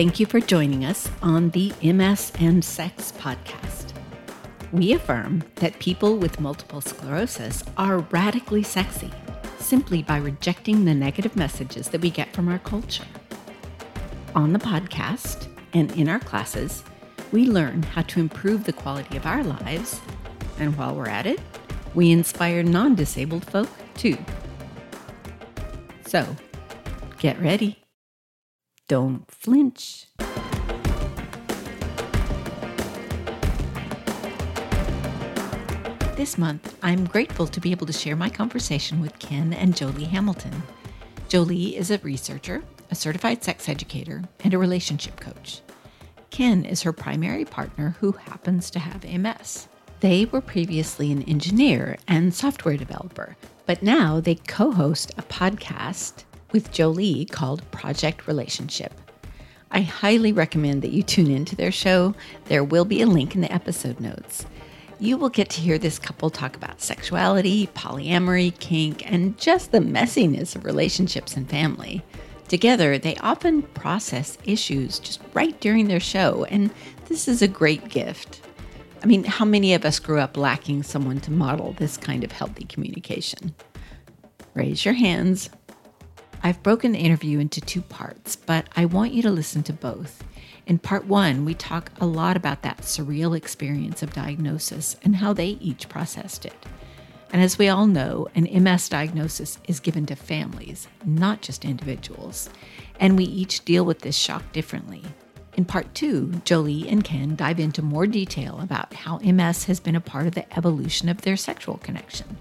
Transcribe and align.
Thank 0.00 0.18
you 0.18 0.24
for 0.24 0.40
joining 0.40 0.86
us 0.86 1.10
on 1.20 1.50
the 1.50 1.74
MS 1.82 2.32
and 2.40 2.64
Sex 2.64 3.12
podcast. 3.18 3.92
We 4.72 4.94
affirm 4.94 5.44
that 5.56 5.78
people 5.78 6.16
with 6.16 6.40
multiple 6.40 6.80
sclerosis 6.80 7.62
are 7.76 7.98
radically 7.98 8.62
sexy 8.62 9.10
simply 9.58 10.02
by 10.02 10.16
rejecting 10.16 10.86
the 10.86 10.94
negative 10.94 11.36
messages 11.36 11.88
that 11.88 12.00
we 12.00 12.08
get 12.08 12.32
from 12.32 12.48
our 12.48 12.60
culture. 12.60 13.04
On 14.34 14.54
the 14.54 14.58
podcast 14.58 15.48
and 15.74 15.92
in 15.98 16.08
our 16.08 16.20
classes, 16.20 16.82
we 17.30 17.44
learn 17.44 17.82
how 17.82 18.00
to 18.00 18.20
improve 18.20 18.64
the 18.64 18.72
quality 18.72 19.18
of 19.18 19.26
our 19.26 19.44
lives, 19.44 20.00
and 20.58 20.78
while 20.78 20.94
we're 20.94 21.08
at 21.08 21.26
it, 21.26 21.40
we 21.94 22.10
inspire 22.10 22.62
non 22.62 22.94
disabled 22.94 23.44
folk 23.44 23.68
too. 23.96 24.16
So, 26.06 26.24
get 27.18 27.38
ready. 27.38 27.79
Don't 28.90 29.30
flinch. 29.30 30.06
This 36.16 36.36
month, 36.36 36.76
I'm 36.82 37.04
grateful 37.04 37.46
to 37.46 37.60
be 37.60 37.70
able 37.70 37.86
to 37.86 37.92
share 37.92 38.16
my 38.16 38.28
conversation 38.28 39.00
with 39.00 39.16
Ken 39.20 39.52
and 39.52 39.76
Joli 39.76 40.06
Hamilton. 40.06 40.64
Joli 41.28 41.76
is 41.76 41.92
a 41.92 41.98
researcher, 41.98 42.64
a 42.90 42.96
certified 42.96 43.44
sex 43.44 43.68
educator, 43.68 44.24
and 44.42 44.54
a 44.54 44.58
relationship 44.58 45.20
coach. 45.20 45.60
Ken 46.30 46.64
is 46.64 46.82
her 46.82 46.92
primary 46.92 47.44
partner 47.44 47.94
who 48.00 48.10
happens 48.10 48.72
to 48.72 48.80
have 48.80 49.04
MS. 49.04 49.68
They 50.00 50.24
were 50.24 50.40
previously 50.40 51.12
an 51.12 51.22
engineer 51.28 51.96
and 52.08 52.34
software 52.34 52.76
developer, 52.76 53.36
but 53.66 53.84
now 53.84 54.18
they 54.18 54.34
co 54.34 54.72
host 54.72 55.12
a 55.16 55.22
podcast 55.22 56.24
with 56.52 56.72
Joli 56.72 57.24
called 57.24 57.68
Project 57.70 58.26
Relationship. 58.26 58.92
I 59.70 59.82
highly 59.82 60.32
recommend 60.32 60.82
that 60.82 60.90
you 60.90 61.02
tune 61.02 61.30
into 61.30 61.54
their 61.54 61.70
show. 61.70 62.14
There 62.46 62.64
will 62.64 62.84
be 62.84 63.02
a 63.02 63.06
link 63.06 63.34
in 63.34 63.40
the 63.40 63.52
episode 63.52 64.00
notes. 64.00 64.44
You 64.98 65.16
will 65.16 65.28
get 65.28 65.48
to 65.50 65.60
hear 65.60 65.78
this 65.78 65.98
couple 65.98 66.28
talk 66.28 66.56
about 66.56 66.82
sexuality, 66.82 67.68
polyamory, 67.68 68.58
kink, 68.58 69.10
and 69.10 69.38
just 69.38 69.72
the 69.72 69.78
messiness 69.78 70.54
of 70.56 70.64
relationships 70.64 71.36
and 71.36 71.48
family. 71.48 72.02
Together, 72.48 72.98
they 72.98 73.16
often 73.18 73.62
process 73.62 74.36
issues 74.44 74.98
just 74.98 75.20
right 75.34 75.58
during 75.60 75.86
their 75.86 76.00
show, 76.00 76.44
and 76.50 76.70
this 77.06 77.28
is 77.28 77.42
a 77.42 77.48
great 77.48 77.88
gift. 77.88 78.42
I 79.02 79.06
mean, 79.06 79.24
how 79.24 79.44
many 79.44 79.72
of 79.72 79.84
us 79.84 79.98
grew 79.98 80.18
up 80.18 80.36
lacking 80.36 80.82
someone 80.82 81.20
to 81.20 81.30
model 81.30 81.72
this 81.74 81.96
kind 81.96 82.24
of 82.24 82.32
healthy 82.32 82.64
communication? 82.64 83.54
Raise 84.54 84.84
your 84.84 84.94
hands. 84.94 85.48
I've 86.42 86.62
broken 86.62 86.92
the 86.92 86.98
interview 86.98 87.38
into 87.38 87.60
two 87.60 87.82
parts, 87.82 88.34
but 88.34 88.66
I 88.74 88.86
want 88.86 89.12
you 89.12 89.20
to 89.22 89.30
listen 89.30 89.62
to 89.64 89.74
both. 89.74 90.24
In 90.66 90.78
part 90.78 91.04
one, 91.04 91.44
we 91.44 91.52
talk 91.52 91.92
a 92.00 92.06
lot 92.06 92.34
about 92.34 92.62
that 92.62 92.78
surreal 92.78 93.36
experience 93.36 94.02
of 94.02 94.14
diagnosis 94.14 94.96
and 95.02 95.16
how 95.16 95.34
they 95.34 95.58
each 95.60 95.90
processed 95.90 96.46
it. 96.46 96.66
And 97.30 97.42
as 97.42 97.58
we 97.58 97.68
all 97.68 97.86
know, 97.86 98.26
an 98.34 98.48
MS 98.62 98.88
diagnosis 98.88 99.58
is 99.68 99.80
given 99.80 100.06
to 100.06 100.16
families, 100.16 100.88
not 101.04 101.42
just 101.42 101.66
individuals. 101.66 102.48
And 102.98 103.18
we 103.18 103.24
each 103.24 103.64
deal 103.66 103.84
with 103.84 104.00
this 104.00 104.16
shock 104.16 104.50
differently. 104.52 105.04
In 105.58 105.66
part 105.66 105.94
two, 105.94 106.40
Joli 106.46 106.88
and 106.88 107.04
Ken 107.04 107.36
dive 107.36 107.60
into 107.60 107.82
more 107.82 108.06
detail 108.06 108.60
about 108.62 108.94
how 108.94 109.18
MS 109.18 109.64
has 109.64 109.78
been 109.78 109.96
a 109.96 110.00
part 110.00 110.26
of 110.26 110.34
the 110.34 110.56
evolution 110.56 111.10
of 111.10 111.20
their 111.20 111.36
sexual 111.36 111.76
connection 111.76 112.38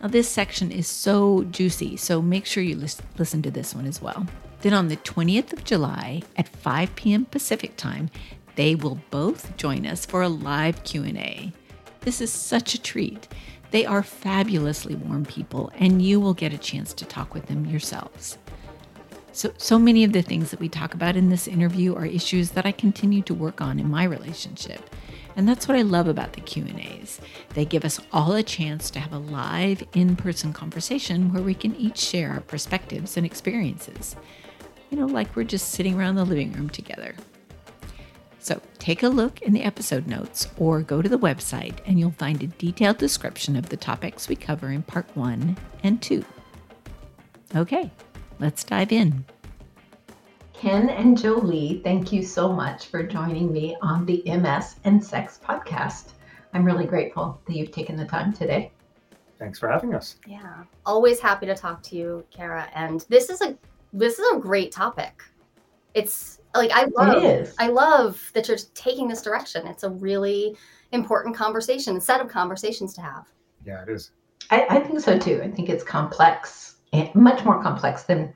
now, 0.00 0.08
this 0.08 0.28
section 0.28 0.70
is 0.70 0.86
so 0.86 1.42
juicy, 1.44 1.96
so 1.96 2.22
make 2.22 2.46
sure 2.46 2.62
you 2.62 2.76
listen 2.76 3.42
to 3.42 3.50
this 3.50 3.74
one 3.74 3.86
as 3.86 4.00
well. 4.00 4.26
Then 4.60 4.72
on 4.72 4.88
the 4.88 4.96
20th 4.96 5.52
of 5.52 5.64
July 5.64 6.22
at 6.36 6.48
5 6.48 6.94
p.m. 6.94 7.24
Pacific 7.24 7.76
time, 7.76 8.10
they 8.54 8.74
will 8.74 9.00
both 9.10 9.56
join 9.56 9.86
us 9.86 10.06
for 10.06 10.22
a 10.22 10.28
live 10.28 10.84
Q&A. 10.84 11.52
This 12.00 12.20
is 12.20 12.32
such 12.32 12.74
a 12.74 12.80
treat. 12.80 13.26
They 13.70 13.84
are 13.86 14.02
fabulously 14.02 14.94
warm 14.94 15.24
people 15.24 15.70
and 15.74 16.00
you 16.00 16.20
will 16.20 16.34
get 16.34 16.54
a 16.54 16.58
chance 16.58 16.94
to 16.94 17.04
talk 17.04 17.34
with 17.34 17.46
them 17.46 17.66
yourselves. 17.66 18.38
So 19.32 19.52
so 19.58 19.78
many 19.78 20.04
of 20.04 20.12
the 20.12 20.22
things 20.22 20.50
that 20.50 20.58
we 20.58 20.68
talk 20.68 20.94
about 20.94 21.16
in 21.16 21.28
this 21.28 21.46
interview 21.46 21.94
are 21.94 22.06
issues 22.06 22.50
that 22.52 22.66
I 22.66 22.72
continue 22.72 23.22
to 23.22 23.34
work 23.34 23.60
on 23.60 23.78
in 23.78 23.90
my 23.90 24.04
relationship. 24.04 24.90
And 25.38 25.48
that's 25.48 25.68
what 25.68 25.78
I 25.78 25.82
love 25.82 26.08
about 26.08 26.32
the 26.32 26.40
Q&As. 26.40 27.20
They 27.50 27.64
give 27.64 27.84
us 27.84 28.00
all 28.12 28.32
a 28.32 28.42
chance 28.42 28.90
to 28.90 28.98
have 28.98 29.12
a 29.12 29.18
live 29.18 29.84
in-person 29.94 30.52
conversation 30.52 31.32
where 31.32 31.44
we 31.44 31.54
can 31.54 31.76
each 31.76 31.98
share 31.98 32.32
our 32.32 32.40
perspectives 32.40 33.16
and 33.16 33.24
experiences. 33.24 34.16
You 34.90 34.98
know, 34.98 35.06
like 35.06 35.36
we're 35.36 35.44
just 35.44 35.70
sitting 35.70 35.96
around 35.96 36.16
the 36.16 36.24
living 36.24 36.52
room 36.54 36.68
together. 36.68 37.14
So, 38.40 38.60
take 38.78 39.04
a 39.04 39.08
look 39.08 39.40
in 39.42 39.52
the 39.52 39.62
episode 39.62 40.08
notes 40.08 40.48
or 40.56 40.82
go 40.82 41.02
to 41.02 41.08
the 41.08 41.18
website 41.18 41.76
and 41.86 42.00
you'll 42.00 42.10
find 42.10 42.42
a 42.42 42.48
detailed 42.48 42.98
description 42.98 43.54
of 43.54 43.68
the 43.68 43.76
topics 43.76 44.28
we 44.28 44.34
cover 44.34 44.70
in 44.70 44.82
part 44.82 45.06
1 45.16 45.56
and 45.84 46.02
2. 46.02 46.24
Okay, 47.54 47.92
let's 48.40 48.64
dive 48.64 48.90
in. 48.90 49.24
Ken 50.58 50.90
and 50.90 51.16
Joli, 51.16 51.80
thank 51.84 52.12
you 52.12 52.24
so 52.24 52.52
much 52.52 52.86
for 52.88 53.04
joining 53.04 53.52
me 53.52 53.76
on 53.80 54.04
the 54.04 54.24
MS 54.26 54.74
and 54.82 55.02
Sex 55.02 55.38
podcast. 55.40 56.14
I'm 56.52 56.64
really 56.64 56.84
grateful 56.84 57.40
that 57.46 57.54
you've 57.54 57.70
taken 57.70 57.96
the 57.96 58.04
time 58.04 58.32
today. 58.32 58.72
Thanks 59.38 59.60
for 59.60 59.68
having 59.68 59.94
us. 59.94 60.16
Yeah, 60.26 60.64
always 60.84 61.20
happy 61.20 61.46
to 61.46 61.54
talk 61.54 61.80
to 61.84 61.96
you, 61.96 62.24
Kara. 62.32 62.68
And 62.74 63.06
this 63.08 63.30
is 63.30 63.40
a 63.40 63.56
this 63.92 64.18
is 64.18 64.26
a 64.32 64.40
great 64.40 64.72
topic. 64.72 65.22
It's 65.94 66.40
like 66.56 66.72
I 66.72 66.86
love 66.86 67.54
I 67.60 67.68
love 67.68 68.20
that 68.34 68.48
you're 68.48 68.58
taking 68.74 69.06
this 69.06 69.22
direction. 69.22 69.64
It's 69.64 69.84
a 69.84 69.90
really 69.90 70.56
important 70.90 71.36
conversation, 71.36 72.00
set 72.00 72.20
of 72.20 72.26
conversations 72.26 72.94
to 72.94 73.00
have. 73.00 73.28
Yeah, 73.64 73.82
it 73.82 73.90
is. 73.90 74.10
I, 74.50 74.66
I 74.68 74.80
think 74.80 74.98
so 74.98 75.16
too. 75.20 75.40
I 75.40 75.52
think 75.52 75.68
it's 75.68 75.84
complex, 75.84 76.78
much 77.14 77.44
more 77.44 77.62
complex 77.62 78.02
than 78.02 78.34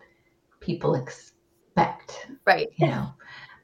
people 0.60 0.94
expect 0.94 1.32
expect. 1.74 2.26
Right. 2.46 2.68
You 2.76 2.88
know. 2.88 3.14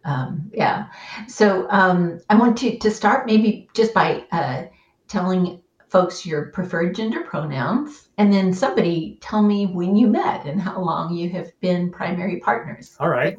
Um, 0.05 0.51
yeah. 0.55 0.87
So 1.27 1.69
um, 1.71 2.21
I 2.31 2.37
want 2.37 2.57
to 2.59 2.79
to 2.79 2.91
start 2.91 3.27
maybe 3.27 3.69
just 3.75 3.93
by 3.93 4.25
uh, 4.33 4.65
telling 5.09 5.61
folks 5.89 6.25
your 6.25 6.47
preferred 6.47 6.95
gender 6.95 7.23
pronouns, 7.25 8.09
and 8.19 8.33
then 8.33 8.53
somebody 8.53 9.19
tell 9.21 9.43
me 9.43 9.67
when 9.67 9.97
you 9.97 10.07
met 10.07 10.47
and 10.47 10.61
how 10.61 10.81
long 10.81 11.15
you 11.15 11.31
have 11.31 11.51
been 11.61 11.91
primary 11.91 12.41
partners. 12.41 12.97
All 13.01 13.09
right. 13.09 13.37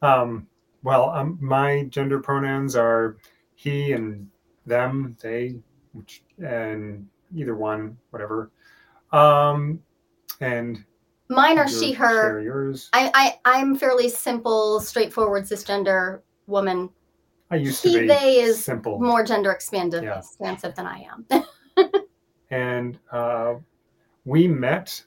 Um, 0.00 0.46
well, 0.82 1.10
um, 1.10 1.38
my 1.40 1.84
gender 1.84 2.18
pronouns 2.18 2.74
are 2.74 3.16
he 3.54 3.92
and 3.92 4.28
them, 4.66 5.16
they, 5.22 5.56
which, 5.92 6.24
and 6.44 7.06
either 7.34 7.54
one, 7.54 7.96
whatever. 8.10 8.50
Um, 9.12 9.80
and 10.40 10.84
Mine 11.28 11.58
are 11.58 11.68
she, 11.68 11.92
her. 11.92 12.40
Yours. 12.40 12.90
I, 12.92 13.10
I, 13.14 13.58
I'm 13.58 13.76
fairly 13.76 14.08
simple, 14.08 14.80
straightforward 14.80 15.44
cisgender 15.44 16.20
woman. 16.46 16.90
I 17.50 17.56
used 17.56 17.82
he, 17.82 17.92
to 17.92 18.00
be 18.00 18.06
they 18.06 18.40
is 18.40 18.64
simple. 18.64 18.98
more 18.98 19.24
gender 19.24 19.50
expansive, 19.52 20.04
yeah. 20.04 20.18
expansive 20.18 20.74
than 20.74 20.86
I 20.86 21.06
am. 21.10 21.44
and 22.50 22.98
uh, 23.10 23.54
we 24.24 24.48
met 24.48 25.02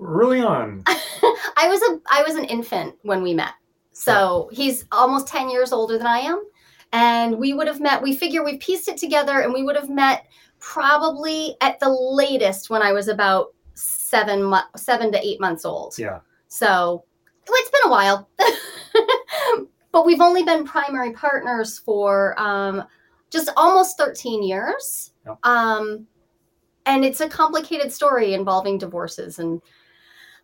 early 0.00 0.40
on. 0.40 0.82
I 0.86 1.68
was 1.68 1.80
a 1.82 2.00
I 2.10 2.22
was 2.22 2.36
an 2.36 2.44
infant 2.44 2.94
when 3.02 3.22
we 3.22 3.34
met. 3.34 3.52
So 3.92 4.48
yeah. 4.50 4.56
he's 4.56 4.84
almost 4.92 5.26
10 5.26 5.48
years 5.48 5.72
older 5.72 5.96
than 5.96 6.06
I 6.06 6.18
am. 6.18 6.42
And 6.92 7.38
we 7.38 7.54
would 7.54 7.66
have 7.66 7.80
met, 7.80 8.02
we 8.02 8.14
figure 8.14 8.44
we 8.44 8.58
pieced 8.58 8.88
it 8.88 8.98
together 8.98 9.40
and 9.40 9.52
we 9.52 9.62
would 9.62 9.74
have 9.74 9.88
met 9.88 10.26
probably 10.60 11.56
at 11.62 11.80
the 11.80 11.88
latest 11.88 12.68
when 12.68 12.82
I 12.82 12.92
was 12.92 13.08
about 13.08 13.54
seven 14.06 14.54
seven 14.76 15.10
to 15.10 15.26
eight 15.26 15.40
months 15.40 15.64
old. 15.64 15.98
Yeah. 15.98 16.20
So 16.48 17.04
it's 17.48 17.70
been 17.70 17.80
a 17.86 17.90
while, 17.90 18.28
but 19.92 20.06
we've 20.06 20.20
only 20.20 20.44
been 20.44 20.64
primary 20.64 21.12
partners 21.12 21.78
for 21.78 22.38
um, 22.40 22.84
just 23.30 23.50
almost 23.56 23.98
13 23.98 24.42
years. 24.42 25.12
Yep. 25.26 25.38
Um, 25.42 26.06
and 26.86 27.04
it's 27.04 27.20
a 27.20 27.28
complicated 27.28 27.92
story 27.92 28.34
involving 28.34 28.78
divorces 28.78 29.40
and 29.40 29.60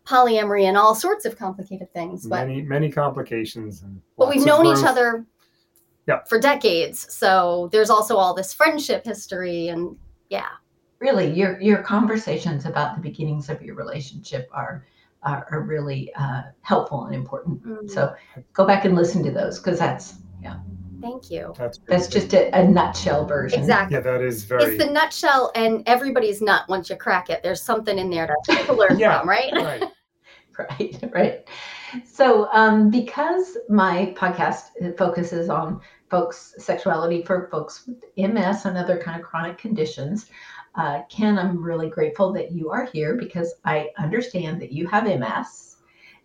polyamory 0.05 0.63
and 0.63 0.75
all 0.75 0.93
sorts 0.93 1.23
of 1.23 1.37
complicated 1.37 1.91
things. 1.93 2.27
But 2.27 2.47
many 2.47 2.61
many 2.61 2.91
complications. 2.91 3.81
And 3.81 4.01
but 4.17 4.27
we've 4.27 4.45
known 4.45 4.63
growth. 4.63 4.79
each 4.79 4.85
other 4.85 5.25
yep. 6.05 6.27
for 6.27 6.37
decades, 6.37 7.13
so 7.13 7.69
there's 7.71 7.89
also 7.89 8.17
all 8.17 8.33
this 8.33 8.53
friendship 8.53 9.05
history 9.05 9.69
and 9.69 9.95
yeah 10.29 10.49
really 11.03 11.29
your 11.31 11.59
your 11.61 11.83
conversations 11.83 12.65
about 12.65 12.95
the 12.95 13.01
beginnings 13.01 13.49
of 13.49 13.61
your 13.61 13.75
relationship 13.75 14.49
are 14.53 14.85
are, 15.23 15.45
are 15.51 15.61
really 15.61 16.13
uh, 16.15 16.43
helpful 16.61 17.05
and 17.05 17.15
important. 17.15 17.63
Mm-hmm. 17.63 17.87
So 17.87 18.15
go 18.53 18.65
back 18.65 18.85
and 18.85 18.95
listen 18.95 19.23
to 19.23 19.31
those 19.31 19.59
because 19.59 19.79
that's 19.79 20.15
yeah. 20.41 20.55
Thank 21.01 21.29
you. 21.29 21.53
That's, 21.57 21.79
that's 21.85 22.07
just 22.07 22.33
a, 22.33 22.49
a, 22.57 22.65
nutshell 22.65 23.25
version. 23.25 23.59
Exactly. 23.59 23.95
Yeah, 23.95 24.01
that 24.01 24.21
is 24.21 24.45
very. 24.45 24.63
It's 24.63 24.81
the 24.81 24.89
nutshell, 24.89 25.51
and 25.53 25.83
everybody's 25.85 26.41
nut 26.41 26.63
once 26.69 26.89
you 26.89 26.95
crack 26.95 27.29
it. 27.29 27.43
There's 27.43 27.61
something 27.61 27.99
in 27.99 28.09
there 28.09 28.33
to, 28.45 28.55
to 28.67 28.73
learn 28.73 28.97
yeah, 28.97 29.19
from, 29.19 29.27
right? 29.27 29.51
Right. 29.53 29.83
right. 30.69 30.99
Right. 31.13 31.47
So, 32.05 32.47
um, 32.53 32.89
because 32.89 33.57
my 33.69 34.15
podcast 34.17 34.97
focuses 34.97 35.49
on 35.49 35.81
folks' 36.09 36.55
sexuality 36.57 37.23
for 37.23 37.47
folks 37.51 37.87
with 37.87 38.03
MS 38.17 38.65
and 38.65 38.77
other 38.77 38.97
kind 38.97 39.19
of 39.19 39.27
chronic 39.27 39.57
conditions, 39.57 40.27
uh, 40.75 41.01
Ken, 41.09 41.37
I'm 41.37 41.61
really 41.61 41.89
grateful 41.89 42.33
that 42.33 42.51
you 42.51 42.69
are 42.69 42.85
here 42.85 43.15
because 43.15 43.53
I 43.63 43.89
understand 43.97 44.61
that 44.61 44.71
you 44.71 44.87
have 44.87 45.05
MS. 45.05 45.77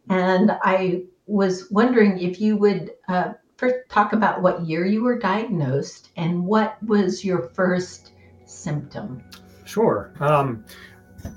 And 0.08 0.52
I 0.62 1.02
was 1.26 1.70
wondering 1.70 2.18
if 2.18 2.40
you 2.40 2.56
would 2.56 2.92
uh, 3.08 3.34
first 3.56 3.76
talk 3.90 4.12
about 4.12 4.40
what 4.40 4.62
year 4.62 4.86
you 4.86 5.02
were 5.02 5.18
diagnosed 5.18 6.10
and 6.16 6.44
what 6.44 6.82
was 6.82 7.24
your 7.24 7.50
first 7.50 8.12
symptom. 8.46 9.22
Sure. 9.64 10.12
Um, 10.20 10.64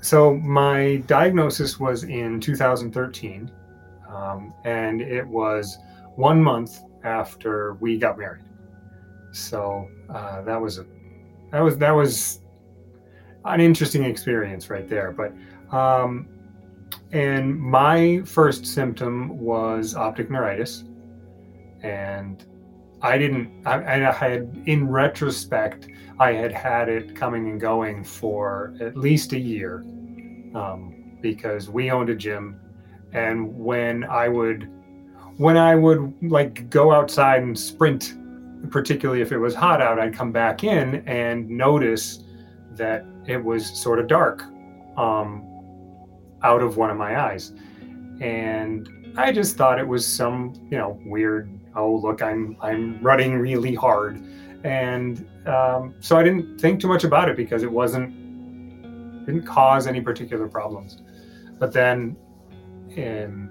so 0.00 0.36
my 0.36 1.02
diagnosis 1.06 1.78
was 1.78 2.04
in 2.04 2.40
2013, 2.40 3.50
um, 4.08 4.54
and 4.64 5.02
it 5.02 5.26
was 5.26 5.78
one 6.16 6.42
month 6.42 6.80
after 7.04 7.74
we 7.74 7.98
got 7.98 8.18
married. 8.18 8.44
So 9.32 9.88
uh, 10.08 10.42
that 10.42 10.60
was 10.60 10.78
a 10.78 10.86
that 11.50 11.60
was 11.60 11.76
that 11.78 11.90
was 11.90 12.41
an 13.44 13.60
interesting 13.60 14.04
experience 14.04 14.70
right 14.70 14.88
there. 14.88 15.10
But 15.12 15.32
um, 15.76 16.28
and 17.12 17.58
my 17.58 18.22
first 18.24 18.66
symptom 18.66 19.38
was 19.38 19.94
optic 19.94 20.30
neuritis, 20.30 20.84
and 21.82 22.44
I 23.02 23.18
didn't. 23.18 23.66
I, 23.66 24.06
I 24.06 24.12
had, 24.12 24.62
in 24.66 24.88
retrospect, 24.88 25.88
I 26.18 26.32
had 26.32 26.52
had 26.52 26.88
it 26.88 27.16
coming 27.16 27.48
and 27.48 27.60
going 27.60 28.04
for 28.04 28.74
at 28.80 28.96
least 28.96 29.32
a 29.32 29.38
year, 29.38 29.80
um, 30.54 31.16
because 31.20 31.68
we 31.68 31.90
owned 31.90 32.10
a 32.10 32.14
gym, 32.14 32.60
and 33.12 33.58
when 33.58 34.04
I 34.04 34.28
would, 34.28 34.70
when 35.36 35.56
I 35.56 35.74
would 35.74 36.14
like 36.22 36.70
go 36.70 36.92
outside 36.92 37.42
and 37.42 37.58
sprint, 37.58 38.14
particularly 38.70 39.20
if 39.20 39.32
it 39.32 39.38
was 39.38 39.54
hot 39.54 39.82
out, 39.82 39.98
I'd 39.98 40.14
come 40.14 40.32
back 40.32 40.64
in 40.64 41.06
and 41.06 41.48
notice 41.48 42.24
that 42.72 43.04
it 43.26 43.42
was 43.42 43.66
sort 43.66 43.98
of 43.98 44.06
dark 44.08 44.42
um, 44.96 45.46
out 46.42 46.62
of 46.62 46.76
one 46.76 46.90
of 46.90 46.96
my 46.96 47.20
eyes. 47.20 47.52
And 48.20 48.88
I 49.16 49.32
just 49.32 49.56
thought 49.56 49.78
it 49.78 49.86
was 49.86 50.06
some, 50.06 50.54
you 50.70 50.78
know, 50.78 51.00
weird, 51.04 51.50
oh, 51.76 51.96
look, 51.96 52.22
I'm 52.22 52.56
I'm 52.60 53.02
running 53.02 53.38
really 53.38 53.74
hard. 53.74 54.22
And 54.64 55.26
um, 55.46 55.94
so 56.00 56.16
I 56.16 56.22
didn't 56.22 56.60
think 56.60 56.80
too 56.80 56.88
much 56.88 57.04
about 57.04 57.28
it 57.28 57.36
because 57.36 57.62
it 57.62 57.70
wasn't 57.70 58.14
didn't 59.26 59.46
cause 59.46 59.86
any 59.86 60.00
particular 60.00 60.48
problems. 60.48 61.02
But 61.58 61.72
then 61.72 62.16
in 62.96 63.48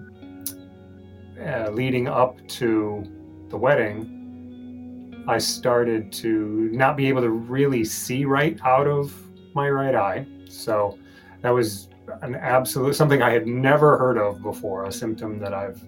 uh, 1.39 1.69
leading 1.71 2.07
up 2.07 2.45
to 2.47 3.03
the 3.50 3.57
wedding, 3.57 5.23
I 5.27 5.38
started 5.38 6.12
to 6.13 6.69
not 6.71 6.97
be 6.97 7.07
able 7.07 7.21
to 7.21 7.29
really 7.29 7.83
see 7.83 8.25
right 8.25 8.59
out 8.63 8.88
of 8.88 9.13
my 9.53 9.69
right 9.69 9.95
eye. 9.95 10.25
So 10.48 10.98
that 11.42 11.50
was 11.51 11.89
an 12.21 12.36
absolute 12.36 12.95
something 12.95 13.21
I 13.21 13.31
had 13.31 13.48
never 13.48 13.98
heard 13.98 14.18
of 14.18 14.42
before, 14.42 14.86
a 14.86 14.92
symptom 14.92 15.39
that 15.39 15.53
I've 15.53 15.81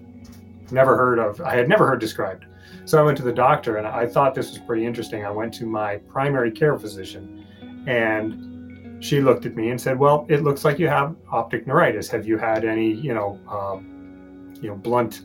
never 0.72 0.96
heard 0.96 1.18
of. 1.18 1.40
I 1.40 1.54
had 1.54 1.68
never 1.68 1.86
heard 1.86 2.00
described. 2.00 2.46
So 2.86 2.98
I 2.98 3.02
went 3.02 3.16
to 3.18 3.22
the 3.22 3.32
doctor 3.32 3.76
and 3.76 3.86
I 3.86 4.06
thought 4.06 4.34
this 4.34 4.50
was 4.50 4.58
pretty 4.58 4.84
interesting. 4.84 5.24
I 5.24 5.30
went 5.30 5.54
to 5.54 5.66
my 5.66 5.96
primary 5.96 6.50
care 6.50 6.78
physician 6.78 7.46
and 7.86 9.02
she 9.04 9.20
looked 9.20 9.44
at 9.44 9.54
me 9.54 9.70
and 9.70 9.80
said, 9.80 9.98
"Well, 9.98 10.26
it 10.28 10.42
looks 10.42 10.64
like 10.64 10.78
you 10.78 10.88
have 10.88 11.14
optic 11.30 11.66
neuritis. 11.66 12.08
Have 12.08 12.26
you 12.26 12.38
had 12.38 12.64
any, 12.64 12.92
you 12.92 13.12
know, 13.12 13.38
um, 13.48 14.54
you 14.62 14.68
know, 14.68 14.76
blunt 14.76 15.22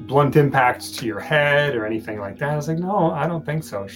blunt 0.00 0.36
impacts 0.36 0.90
to 0.92 1.06
your 1.06 1.20
head 1.20 1.74
or 1.76 1.86
anything 1.86 2.18
like 2.20 2.38
that?" 2.38 2.50
I 2.50 2.56
was 2.56 2.68
like, 2.68 2.78
"No, 2.78 3.10
I 3.10 3.26
don't 3.26 3.44
think 3.44 3.64
so." 3.64 3.86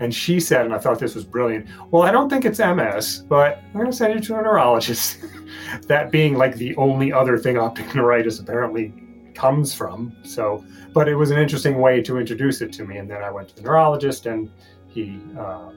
And 0.00 0.14
she 0.14 0.40
said, 0.40 0.64
and 0.64 0.74
I 0.74 0.78
thought 0.78 0.98
this 0.98 1.14
was 1.14 1.24
brilliant, 1.24 1.66
well, 1.90 2.02
I 2.02 2.10
don't 2.10 2.30
think 2.30 2.46
it's 2.46 2.58
MS, 2.58 3.22
but 3.28 3.58
I'm 3.66 3.74
going 3.74 3.86
to 3.86 3.92
send 3.92 4.14
you 4.14 4.20
to 4.20 4.38
a 4.38 4.42
neurologist. 4.42 5.18
that 5.88 6.10
being 6.10 6.36
like 6.36 6.56
the 6.56 6.74
only 6.76 7.12
other 7.12 7.36
thing 7.36 7.58
optic 7.58 7.94
neuritis 7.94 8.40
apparently 8.40 8.94
comes 9.34 9.74
from. 9.74 10.16
So, 10.22 10.64
but 10.94 11.06
it 11.06 11.14
was 11.14 11.30
an 11.30 11.38
interesting 11.38 11.80
way 11.80 12.02
to 12.02 12.18
introduce 12.18 12.62
it 12.62 12.72
to 12.74 12.86
me. 12.86 12.96
And 12.96 13.10
then 13.10 13.22
I 13.22 13.30
went 13.30 13.48
to 13.50 13.56
the 13.56 13.62
neurologist 13.62 14.24
and 14.24 14.50
he, 14.88 15.20
uh, 15.38 15.68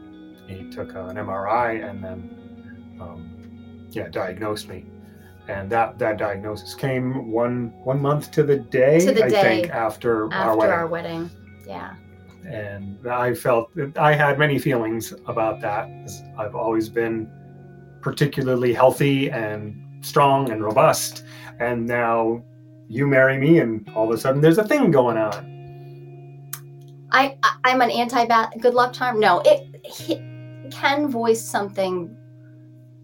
he 0.48 0.70
took 0.70 0.92
an 0.92 1.18
MRI 1.18 1.88
and 1.88 2.02
then, 2.02 2.98
um, 3.02 3.88
yeah, 3.90 4.08
diagnosed 4.08 4.70
me. 4.70 4.86
And 5.48 5.70
that, 5.72 6.00
that 6.00 6.18
diagnosis 6.18 6.74
came 6.74 7.30
one 7.32 7.74
one 7.84 8.02
month 8.02 8.32
to 8.32 8.44
the 8.44 8.58
day, 8.58 9.06
To 9.06 9.12
the 9.12 9.26
I 9.26 9.30
day 9.30 9.42
think, 9.62 9.70
after, 9.74 10.32
after 10.32 10.34
our 10.34 10.56
wedding 10.58 10.74
our 10.74 10.88
wedding. 10.88 11.32
Yeah. 11.68 11.96
and 12.46 13.08
I 13.08 13.34
felt 13.34 13.72
I 13.98 14.14
had 14.14 14.38
many 14.40 14.60
feelings 14.60 15.14
about 15.28 15.62
that. 15.62 15.90
I've 16.38 16.56
always 16.56 16.90
been 16.90 17.30
particularly 18.02 18.74
healthy 18.74 19.32
and 19.32 19.76
strong 20.06 20.50
and 20.52 20.64
robust, 20.64 21.24
and 21.60 21.86
now 21.86 22.44
you 22.90 23.08
marry 23.08 23.38
me, 23.38 23.60
and 23.60 23.90
all 23.96 24.10
of 24.12 24.16
a 24.16 24.18
sudden 24.18 24.42
there's 24.42 24.58
a 24.58 24.68
thing 24.68 24.92
going 24.92 25.18
on. 25.18 25.52
I, 27.12 27.38
I 27.44 27.56
I'm 27.66 27.82
an 27.82 27.92
anti 27.92 28.26
good 28.60 28.74
luck 28.74 28.94
charm. 28.94 29.20
No, 29.20 29.42
it 29.46 29.82
he, 29.86 30.16
Ken 30.72 31.08
voiced 31.08 31.48
something 31.50 32.16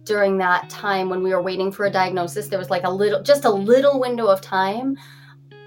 during 0.09 0.39
that 0.39 0.67
time 0.71 1.07
when 1.07 1.21
we 1.21 1.29
were 1.29 1.41
waiting 1.41 1.71
for 1.71 1.85
a 1.85 1.88
mm-hmm. 1.88 2.00
diagnosis. 2.00 2.47
There 2.47 2.57
was 2.57 2.71
like 2.71 2.83
a 2.83 2.89
little, 2.89 3.21
just 3.21 3.45
a 3.45 3.50
little 3.50 4.00
window 4.00 4.25
of 4.25 4.41
time 4.41 4.97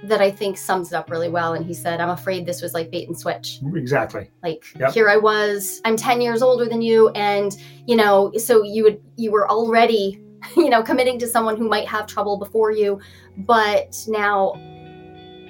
that 0.02 0.20
I 0.20 0.32
think 0.32 0.58
sums 0.58 0.92
it 0.92 0.96
up 0.96 1.10
really 1.10 1.28
well. 1.28 1.54
And 1.54 1.64
he 1.64 1.72
said, 1.72 2.00
"I'm 2.00 2.10
afraid 2.10 2.44
this 2.44 2.60
was 2.60 2.74
like 2.74 2.90
bait 2.90 3.06
and 3.06 3.16
switch. 3.16 3.60
Exactly. 3.74 4.30
Like 4.42 4.64
Yep. 4.78 4.92
here 4.92 5.08
I 5.08 5.16
was, 5.16 5.80
I'm 5.84 5.96
10 5.96 6.20
years 6.20 6.42
older 6.42 6.66
than 6.68 6.82
you, 6.82 7.10
and 7.10 7.56
you 7.86 7.94
know, 7.94 8.32
so 8.36 8.64
you 8.64 8.82
would 8.82 9.00
you 9.16 9.30
were 9.30 9.48
already, 9.48 10.20
you 10.56 10.70
know, 10.70 10.82
committing 10.82 11.20
to 11.20 11.28
someone 11.28 11.56
who 11.56 11.68
might 11.68 11.86
have 11.86 12.08
trouble 12.08 12.36
before 12.36 12.72
you, 12.72 13.00
but 13.38 13.94
now, 14.08 14.54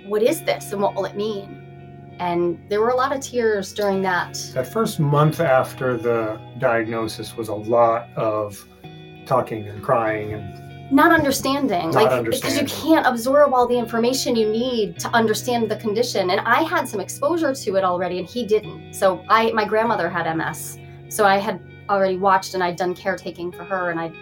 what 0.07 0.23
is 0.23 0.43
this 0.43 0.71
and 0.73 0.83
what 0.83 0.95
will 0.95 1.07
it 1.07 1.17
mean?" 1.17 1.59
And 2.19 2.59
there 2.69 2.81
were 2.81 2.91
a 2.91 2.97
lot 2.97 3.17
of 3.17 3.21
tears 3.23 3.73
during 3.73 4.03
that. 4.03 4.35
That 4.53 4.71
first 4.71 5.01
month 5.01 5.41
after 5.41 5.97
the 5.97 6.39
diagnosis 6.59 7.35
was 7.39 7.49
a 7.49 7.55
lot 7.55 8.11
of 8.17 8.69
talking 9.27 9.69
and 9.69 9.83
crying 9.83 10.33
and 10.35 10.93
not 10.93 11.11
understanding 11.11 11.91
Not 11.91 11.95
like 11.95 12.25
because 12.31 12.59
you 12.59 12.67
can't 12.67 13.07
absorb 13.07 13.55
all 13.55 13.67
the 13.67 13.79
information 13.79 14.37
you 14.37 14.49
need 14.49 14.99
to 15.01 15.09
understand 15.09 15.71
the 15.71 15.77
condition 15.77 16.31
and 16.31 16.41
i 16.41 16.63
had 16.63 16.87
some 16.89 17.01
exposure 17.01 17.55
to 17.55 17.77
it 17.77 17.85
already 17.85 18.19
and 18.19 18.29
he 18.29 18.45
didn't 18.45 18.93
so 18.93 19.25
i 19.29 19.51
my 19.53 19.65
grandmother 19.65 20.11
had 20.11 20.31
ms 20.37 20.79
so 21.09 21.25
i 21.25 21.39
had 21.39 21.61
already 21.89 22.19
watched 22.19 22.55
and 22.55 22.63
i'd 22.63 22.77
done 22.77 22.95
caretaking 22.95 23.51
for 23.51 23.65
her 23.65 23.91
and 23.91 23.99
i 23.99 24.13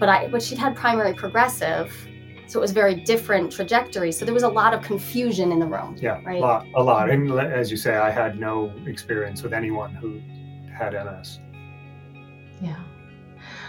but 0.00 0.08
i 0.08 0.26
but 0.28 0.42
she'd 0.42 0.58
had 0.58 0.74
primary 0.74 1.14
progressive 1.14 1.92
so 2.48 2.58
it 2.58 2.62
was 2.62 2.72
very 2.72 2.94
different 2.94 3.52
trajectory 3.52 4.10
so 4.10 4.24
there 4.24 4.34
was 4.34 4.42
a 4.44 4.48
lot 4.48 4.74
of 4.74 4.82
confusion 4.82 5.52
in 5.52 5.58
the 5.58 5.66
room 5.66 5.96
yeah, 6.00 6.20
Right. 6.24 6.38
a 6.38 6.40
lot, 6.40 6.66
a 6.74 6.82
lot. 6.82 7.10
And 7.10 7.30
as 7.32 7.70
you 7.72 7.76
say, 7.76 7.96
I 7.96 8.10
had 8.10 8.38
no 8.38 8.72
experience 8.86 9.42
with 9.42 9.52
anyone 9.52 9.92
who 9.94 10.20
had 10.72 10.92
MS. 10.92 11.40
Yeah. 12.60 12.76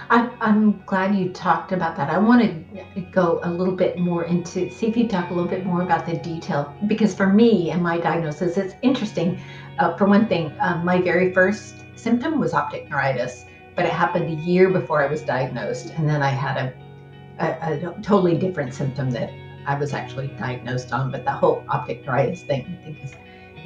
I'm, 0.09 0.81
glad 0.85 1.15
you 1.15 1.29
talked 1.29 1.71
about 1.71 1.95
that. 1.97 2.09
I 2.09 2.17
want 2.17 2.41
to 2.41 3.01
go 3.11 3.39
a 3.43 3.51
little 3.51 3.75
bit 3.75 3.99
more 3.99 4.23
into, 4.23 4.69
see 4.69 4.87
if 4.87 4.95
you 4.95 5.07
talk 5.07 5.29
a 5.29 5.33
little 5.33 5.49
bit 5.49 5.65
more 5.65 5.81
about 5.81 6.05
the 6.05 6.17
detail. 6.17 6.73
Because 6.87 7.13
for 7.13 7.27
me 7.27 7.71
and 7.71 7.81
my 7.81 7.97
diagnosis, 7.97 8.57
it's 8.57 8.75
interesting. 8.81 9.39
Uh, 9.79 9.95
for 9.97 10.05
one 10.05 10.27
thing, 10.27 10.53
um, 10.59 10.85
my 10.85 11.01
very 11.01 11.33
first 11.33 11.75
symptom 11.95 12.39
was 12.39 12.53
optic 12.53 12.89
neuritis, 12.89 13.45
but 13.75 13.85
it 13.85 13.91
happened 13.91 14.25
a 14.39 14.41
year 14.43 14.69
before 14.69 15.03
I 15.03 15.07
was 15.07 15.21
diagnosed. 15.21 15.93
And 15.97 16.07
then 16.07 16.21
I 16.21 16.29
had 16.29 16.57
a, 16.57 17.45
a, 17.45 17.89
a 17.89 18.01
totally 18.01 18.37
different 18.37 18.73
symptom 18.73 19.11
that 19.11 19.31
I 19.65 19.75
was 19.75 19.93
actually 19.93 20.27
diagnosed 20.39 20.93
on. 20.93 21.11
But 21.11 21.25
the 21.25 21.31
whole 21.31 21.63
optic 21.69 22.05
neuritis 22.05 22.43
thing, 22.43 22.77
I 22.79 22.83
think, 22.83 23.03
is 23.03 23.13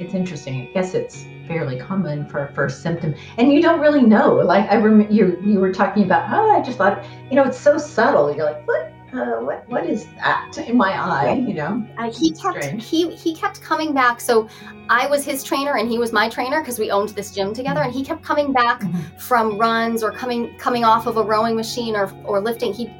it's 0.02 0.14
interesting. 0.14 0.68
I 0.68 0.72
guess 0.74 0.94
it's 0.94 1.24
fairly 1.46 1.78
common 1.78 2.26
for 2.26 2.44
a 2.46 2.52
first 2.52 2.82
symptom, 2.82 3.14
and 3.38 3.52
you 3.52 3.60
don't 3.62 3.80
really 3.80 4.02
know. 4.02 4.34
Like 4.34 4.70
I 4.70 4.74
remember 4.76 5.12
you 5.12 5.38
you 5.44 5.58
were 5.60 5.72
talking 5.72 6.04
about. 6.04 6.32
Oh, 6.32 6.50
I 6.50 6.62
just 6.62 6.78
thought 6.78 7.04
you 7.30 7.36
know 7.36 7.44
it's 7.44 7.58
so 7.58 7.78
subtle. 7.78 8.34
You're 8.34 8.44
like, 8.44 8.66
what? 8.66 8.92
Uh, 9.12 9.40
what? 9.40 9.68
What 9.68 9.84
is 9.84 10.06
that 10.16 10.56
in 10.66 10.76
my 10.76 10.92
eye? 10.92 11.34
You 11.34 11.52
know? 11.52 11.86
Uh, 11.98 12.10
he 12.10 12.30
It's 12.30 12.40
kept 12.40 12.62
strange. 12.62 12.88
he 12.88 13.14
he 13.14 13.34
kept 13.36 13.60
coming 13.60 13.92
back. 13.92 14.20
So 14.22 14.48
I 14.88 15.06
was 15.06 15.22
his 15.24 15.44
trainer 15.44 15.76
and 15.76 15.86
he 15.88 15.98
was 15.98 16.12
my 16.12 16.30
trainer 16.30 16.60
because 16.60 16.78
we 16.78 16.90
owned 16.90 17.10
this 17.10 17.30
gym 17.30 17.52
together. 17.52 17.82
And 17.82 17.92
he 17.92 18.02
kept 18.02 18.22
coming 18.22 18.52
back 18.54 18.80
Mhm. 18.80 19.20
from 19.20 19.58
runs 19.58 20.02
or 20.02 20.12
coming 20.12 20.54
coming 20.58 20.84
off 20.84 21.06
of 21.06 21.18
a 21.18 21.22
rowing 21.22 21.56
machine 21.56 21.94
or 21.94 22.10
or 22.24 22.40
lifting. 22.40 22.72
He 22.72 22.90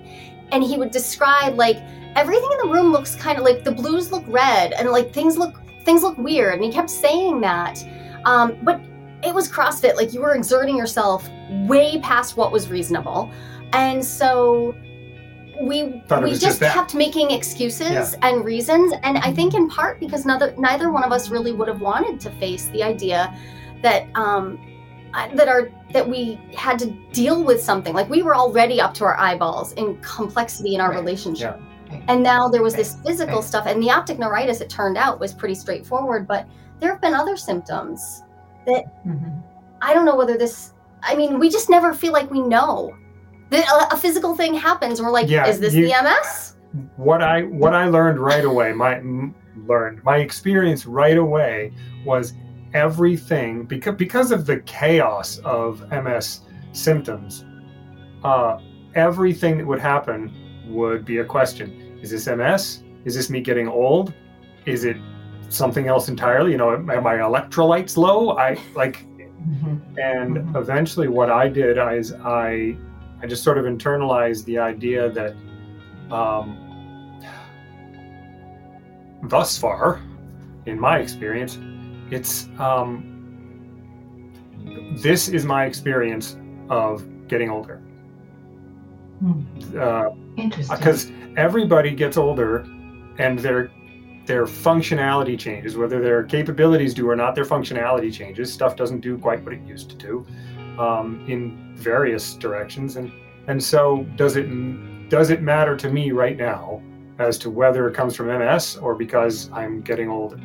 and 0.50 0.62
he 0.62 0.76
would 0.76 0.90
describe 0.90 1.56
like 1.56 1.78
everything 2.14 2.50
in 2.60 2.68
the 2.68 2.74
room 2.74 2.92
looks 2.92 3.14
kind 3.16 3.38
of 3.38 3.44
like 3.44 3.64
the 3.64 3.72
blues 3.72 4.12
look 4.12 4.24
red 4.28 4.74
and 4.74 4.90
like 4.90 5.14
things 5.14 5.38
look 5.38 5.61
things 5.84 6.02
look 6.02 6.16
weird. 6.18 6.54
And 6.54 6.64
he 6.64 6.70
kept 6.72 6.90
saying 6.90 7.40
that. 7.42 7.84
Um, 8.24 8.56
but 8.62 8.80
it 9.24 9.34
was 9.34 9.50
CrossFit. 9.50 9.96
Like 9.96 10.12
you 10.12 10.20
were 10.20 10.34
exerting 10.34 10.76
yourself 10.76 11.28
way 11.68 12.00
past 12.00 12.36
what 12.36 12.52
was 12.52 12.68
reasonable. 12.68 13.30
And 13.72 14.04
so 14.04 14.74
we 15.60 16.02
Thought 16.08 16.24
we 16.24 16.30
just 16.30 16.42
just 16.42 16.60
kept 16.60 16.94
making 16.94 17.30
excuses 17.30 17.90
Yeah. 17.90 18.10
and 18.22 18.42
reasons 18.44 18.94
and 19.02 19.18
i 19.18 19.30
think 19.32 19.54
in 19.54 19.68
part 19.68 20.00
because 20.00 20.24
neither 20.24 20.54
neither 20.56 20.90
one 20.90 21.04
of 21.04 21.12
us 21.12 21.28
really 21.28 21.52
would 21.52 21.68
have 21.68 21.80
wanted 21.80 22.18
to 22.20 22.30
face 22.40 22.66
the 22.68 22.82
idea 22.82 23.32
that 23.82 24.06
um 24.16 24.58
that 25.34 25.46
our 25.48 25.70
that 25.92 26.08
we 26.08 26.40
had 26.56 26.78
to 26.80 26.86
deal 27.12 27.44
with 27.44 27.62
something 27.62 27.92
like 27.94 28.08
we 28.08 28.22
were 28.22 28.34
already 28.34 28.80
up 28.80 28.94
to 28.94 29.04
our 29.04 29.16
eyeballs 29.20 29.72
in 29.74 29.96
complexity 30.00 30.74
in 30.74 30.80
our 30.80 30.90
Right. 30.90 30.98
relationship 30.98 31.60
And 32.08 32.22
now 32.22 32.48
there 32.48 32.62
was 32.62 32.74
this 32.74 32.96
physical 33.04 33.42
stuff 33.42 33.66
and 33.66 33.82
the 33.82 33.90
optic 33.90 34.18
neuritis 34.18 34.60
it 34.60 34.68
turned 34.70 34.96
out 34.96 35.20
was 35.20 35.32
pretty 35.32 35.54
straightforward 35.54 36.26
but 36.26 36.46
there 36.80 36.90
have 36.90 37.00
been 37.00 37.14
other 37.14 37.36
symptoms 37.36 38.22
Mhm. 38.66 39.42
I 39.80 39.92
don't 39.94 40.04
know 40.04 40.14
whether 40.16 40.36
this. 40.38 40.72
I 41.02 41.16
mean, 41.16 41.38
we 41.40 41.50
just 41.50 41.68
never 41.68 41.92
feel 41.94 42.12
like 42.12 42.30
we 42.30 42.40
know. 42.40 42.94
That 43.50 43.66
a, 43.68 43.94
a 43.94 43.96
physical 43.98 44.36
thing 44.36 44.54
happens, 44.54 45.02
we're 45.02 45.10
like, 45.10 45.28
Yeah, 45.28 45.46
"Is 45.48 45.58
this 45.58 45.74
you- 45.74 45.86
the 45.86 45.92
MS?" 45.94 46.54
what 46.96 47.22
I 47.22 47.42
what 47.42 47.74
I 47.74 47.86
learned 47.86 48.18
right 48.20 48.44
away, 48.44 48.72
my 48.72 48.96
m- 48.96 49.34
learned 49.66 50.02
my 50.04 50.18
experience 50.18 50.86
right 50.86 51.16
away 51.18 51.72
was 52.06 52.34
everything 52.72 53.64
because 53.64 53.96
because 53.96 54.30
of 54.30 54.46
the 54.46 54.58
chaos 54.60 55.38
of 55.44 55.82
MS 55.90 56.42
symptoms. 56.72 57.44
Uh, 58.24 58.58
everything 58.94 59.58
that 59.58 59.66
would 59.66 59.80
happen 59.80 60.32
would 60.68 61.04
be 61.04 61.18
a 61.18 61.24
question: 61.24 61.81
Is 62.02 62.10
this 62.10 62.26
MS? 62.26 62.82
Is 63.04 63.14
this 63.14 63.30
me 63.30 63.40
getting 63.40 63.68
old? 63.68 64.12
Is 64.66 64.84
it 64.84 64.96
something 65.48 65.86
else 65.88 66.08
entirely? 66.08 66.50
You 66.52 66.58
know, 66.58 66.68
are 66.70 66.78
my 66.78 67.16
electrolytes 67.16 67.96
low? 67.96 68.36
I 68.36 68.58
like 68.74 69.06
Mhm. 69.42 69.80
and 69.98 70.36
Mhm. 70.36 70.56
eventually 70.56 71.08
what 71.08 71.28
i 71.28 71.48
did 71.48 71.76
is 71.98 72.12
i 72.24 72.76
i 73.20 73.26
just 73.26 73.42
sort 73.42 73.58
of 73.58 73.64
internalized 73.64 74.44
the 74.44 74.56
idea 74.56 75.10
that 75.10 75.34
um 76.12 76.56
thus 79.24 79.58
far 79.58 79.98
in 80.66 80.78
my 80.78 80.98
experience 80.98 81.58
it's 82.12 82.48
um 82.60 83.02
this 85.02 85.28
is 85.28 85.44
my 85.44 85.64
experience 85.64 86.36
of 86.68 87.04
getting 87.26 87.50
older 87.50 87.80
Hmm. 89.18 89.40
uh, 89.76 90.10
Interesting. 90.36 90.76
because 90.76 91.10
everybody 91.36 91.90
gets 91.94 92.16
older 92.16 92.66
and 93.18 93.38
their 93.38 93.70
their 94.24 94.44
functionality 94.46 95.36
changes 95.38 95.76
whether 95.76 96.00
their 96.00 96.22
capabilities 96.22 96.94
do 96.94 97.08
or 97.10 97.16
not 97.16 97.34
their 97.34 97.44
functionality 97.44 98.12
changes 98.12 98.52
stuff 98.52 98.76
doesn't 98.76 99.00
do 99.00 99.18
quite 99.18 99.42
what 99.44 99.52
it 99.52 99.60
used 99.66 99.90
to 99.90 99.96
do 99.96 100.24
um, 100.78 101.24
in 101.28 101.72
various 101.76 102.34
directions 102.34 102.96
and 102.96 103.10
and 103.48 103.62
so 103.62 104.04
does 104.16 104.36
it 104.36 104.46
does 105.08 105.30
it 105.30 105.42
matter 105.42 105.76
to 105.76 105.90
me 105.90 106.12
right 106.12 106.36
now 106.36 106.80
as 107.18 107.36
to 107.36 107.50
whether 107.50 107.88
it 107.88 107.94
comes 107.94 108.14
from 108.16 108.26
ms 108.28 108.76
or 108.76 108.94
because 108.94 109.50
i'm 109.52 109.80
getting 109.82 110.08
older 110.08 110.36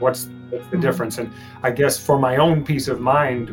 what's, 0.00 0.28
what's 0.50 0.66
the 0.68 0.76
Mhm. 0.76 0.80
difference 0.82 1.18
and 1.18 1.30
i 1.62 1.70
guess 1.70 1.96
for 2.04 2.18
my 2.18 2.36
own 2.36 2.64
peace 2.64 2.88
of 2.88 3.00
mind 3.00 3.48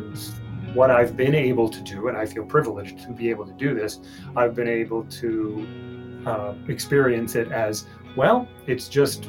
what 0.74 0.90
i've 0.90 1.16
been 1.16 1.34
able 1.34 1.68
to 1.68 1.80
do 1.82 2.08
and 2.08 2.16
i 2.16 2.24
feel 2.26 2.44
privileged 2.44 2.98
to 3.00 3.10
be 3.12 3.28
able 3.30 3.46
to 3.46 3.52
do 3.54 3.74
this 3.74 4.00
I've 4.36 4.54
been 4.54 4.68
able 4.68 5.04
to 5.04 5.66
uh, 6.26 6.54
experience 6.68 7.34
it 7.34 7.50
as 7.50 7.86
well. 8.16 8.46
It's 8.66 8.88
just 8.88 9.28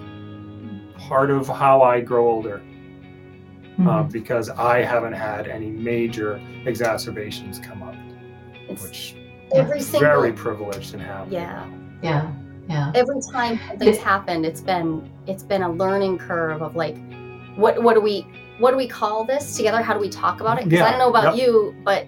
part 0.98 1.32
of 1.32 1.48
how 1.48 1.82
I 1.82 2.02
grow 2.02 2.30
older 2.30 2.62
uh, 3.80 3.82
Mhm. 3.82 4.12
because 4.12 4.50
I 4.50 4.84
haven't 4.84 5.14
had 5.14 5.48
any 5.48 5.70
major 5.72 6.40
exacerbations 6.66 7.60
come 7.60 7.82
up, 7.84 7.96
It's 8.70 8.84
which 8.84 9.16
every 9.56 9.78
I'm 9.80 9.84
single. 9.84 10.10
very 10.10 10.32
privileged 10.34 10.94
and 10.94 11.02
happy. 11.02 11.32
yeah. 11.32 11.66
yeah. 12.02 12.32
Yeah. 12.70 12.92
Every 12.96 13.20
time 13.32 13.60
something's 13.68 13.98
happened, 13.98 14.46
it's 14.46 14.62
been 14.62 15.10
it's 15.28 15.44
been 15.44 15.64
a 15.64 15.72
learning 15.72 16.18
curve 16.20 16.62
of 16.62 16.76
like, 16.76 16.96
what 17.56 17.82
what 17.84 17.94
do 17.96 18.02
we 18.02 18.26
what 18.60 18.72
do 18.72 18.78
we 18.78 18.88
call 18.88 19.26
this 19.26 19.56
together? 19.58 19.82
How 19.82 19.94
do 19.94 20.00
we 20.00 20.10
talk 20.10 20.42
about 20.42 20.60
it? 20.62 20.70
Because 20.70 20.86
I 20.86 20.90
don't 20.92 21.00
know 21.00 21.10
about 21.10 21.36
yep. 21.36 21.48
you, 21.48 21.76
but 21.84 22.08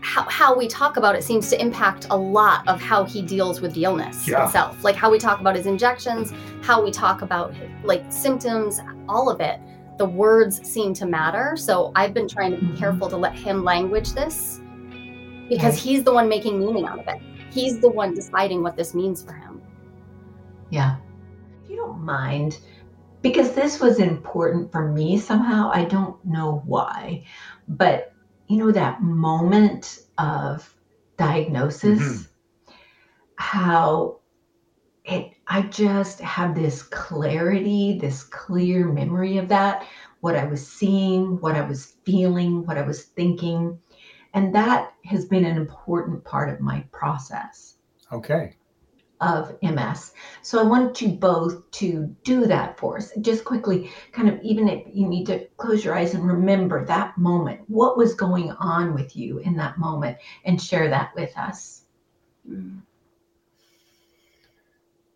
how, 0.00 0.22
how 0.28 0.56
we 0.56 0.66
talk 0.66 0.96
about 0.96 1.14
it 1.14 1.22
seems 1.22 1.50
to 1.50 1.60
impact 1.60 2.06
a 2.10 2.16
lot 2.16 2.66
of 2.66 2.80
how 2.80 3.04
he 3.04 3.20
deals 3.22 3.60
with 3.60 3.74
the 3.74 3.84
illness 3.84 4.26
Yeah. 4.26 4.46
itself. 4.46 4.82
Like 4.82 4.96
how 4.96 5.10
we 5.10 5.18
talk 5.18 5.40
about 5.40 5.56
his 5.56 5.66
injections, 5.66 6.32
how 6.62 6.82
we 6.82 6.90
talk 6.90 7.22
about 7.22 7.54
like 7.84 8.04
symptoms, 8.10 8.80
all 9.08 9.28
of 9.28 9.40
it. 9.40 9.60
The 9.98 10.06
words 10.06 10.66
seem 10.66 10.94
to 10.94 11.06
matter. 11.06 11.56
So 11.56 11.92
I've 11.94 12.14
been 12.14 12.28
trying 12.28 12.52
to 12.52 12.56
be 12.58 12.66
Mhm. 12.72 12.78
careful 12.78 13.08
to 13.10 13.16
let 13.16 13.34
him 13.34 13.62
language 13.62 14.12
this 14.12 14.60
because 15.48 15.74
Right. 15.74 15.82
he's 15.82 16.02
the 16.04 16.14
one 16.14 16.28
making 16.28 16.58
meaning 16.58 16.86
out 16.86 16.98
of 16.98 17.06
it. 17.08 17.20
He's 17.50 17.80
the 17.80 17.90
one 17.90 18.14
deciding 18.14 18.62
what 18.62 18.76
this 18.76 18.94
means 18.94 19.22
for 19.22 19.32
him. 19.32 19.60
Yeah. 20.70 20.96
If 21.64 21.70
you 21.70 21.76
don't 21.76 22.00
mind, 22.02 22.58
because 23.22 23.52
this 23.52 23.80
was 23.80 23.98
important 23.98 24.72
for 24.72 24.88
me 24.88 25.18
somehow, 25.18 25.70
I 25.72 25.84
don't 25.84 26.22
know 26.24 26.62
why, 26.66 27.24
but 27.68 28.12
you 28.48 28.56
know, 28.56 28.72
that 28.72 29.02
moment 29.02 30.00
of 30.18 30.74
diagnosis, 31.16 32.00
Mhm. 32.00 32.28
how 33.36 34.18
it, 35.04 35.32
I 35.46 35.62
just 35.62 36.20
have 36.20 36.54
this 36.54 36.82
clarity, 36.82 37.98
this 37.98 38.22
clear 38.24 38.86
memory 38.86 39.38
of 39.38 39.48
that, 39.48 39.86
what 40.20 40.36
I 40.36 40.44
was 40.44 40.66
seeing, 40.66 41.40
what 41.40 41.56
I 41.56 41.62
was 41.62 41.96
feeling, 42.04 42.66
what 42.66 42.78
I 42.78 42.82
was 42.82 43.04
thinking. 43.04 43.78
And 44.34 44.54
that 44.54 44.92
has 45.04 45.24
been 45.24 45.44
an 45.44 45.56
important 45.56 46.24
part 46.24 46.48
of 46.50 46.60
my 46.60 46.84
process 46.92 47.76
Okay. 48.12 48.56
Of 49.20 49.56
MS. 49.62 50.12
So 50.42 50.58
I 50.58 50.62
want 50.62 51.00
you 51.00 51.08
both 51.08 51.70
to 51.72 52.14
do 52.24 52.46
that 52.46 52.78
for 52.78 52.96
us. 52.96 53.12
Just 53.20 53.44
quickly, 53.44 53.90
kind 54.12 54.28
of, 54.28 54.40
even 54.42 54.68
if 54.68 54.86
you 54.92 55.06
need 55.06 55.26
to 55.26 55.46
close 55.56 55.84
your 55.84 55.94
eyes 55.94 56.14
and 56.14 56.26
remember 56.26 56.84
that 56.86 57.16
moment. 57.18 57.60
What 57.68 57.98
was 57.98 58.14
going 58.14 58.50
on 58.52 58.94
with 58.94 59.16
you 59.16 59.38
in 59.38 59.56
that 59.56 59.78
moment 59.78 60.16
and 60.44 60.60
share 60.60 60.88
that 60.88 61.14
with 61.14 61.36
us? 61.36 61.82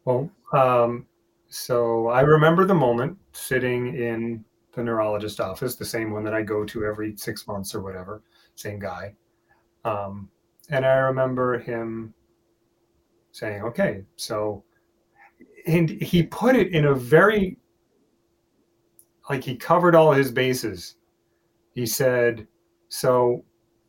Well, 0.05 0.31
um, 0.53 1.07
so 1.49 2.09
I 2.09 2.21
remember 2.21 2.67
the 2.67 2.75
moment 2.75 3.17
sitting 3.33 3.97
in 3.97 4.45
the 4.73 4.83
neurologist 4.83 5.41
office, 5.41 5.77
the 5.77 5.85
same 5.85 6.11
one 6.11 6.25
that 6.25 6.35
I 6.35 6.43
go 6.43 6.65
to 6.65 6.85
every 6.85 7.17
six 7.17 7.47
months 7.47 7.75
or 7.75 7.81
whatever, 7.81 8.23
same 8.55 8.79
guy. 8.79 9.15
Um, 9.85 10.29
and 10.71 10.85
I 10.85 10.95
remember 10.95 11.59
him 11.59 12.13
saying, 13.35 13.62
okay, 13.62 14.05
so, 14.14 14.62
and 15.67 15.91
he 15.91 16.23
put 16.23 16.55
it 16.55 16.73
in 16.73 16.85
a 16.85 16.95
very, 16.95 17.59
like 19.29 19.43
he 19.43 19.57
covered 19.57 19.97
all 19.97 20.12
his 20.12 20.31
bases. 20.31 20.95
He 21.73 21.85
said, 21.85 22.47
so 22.91 23.45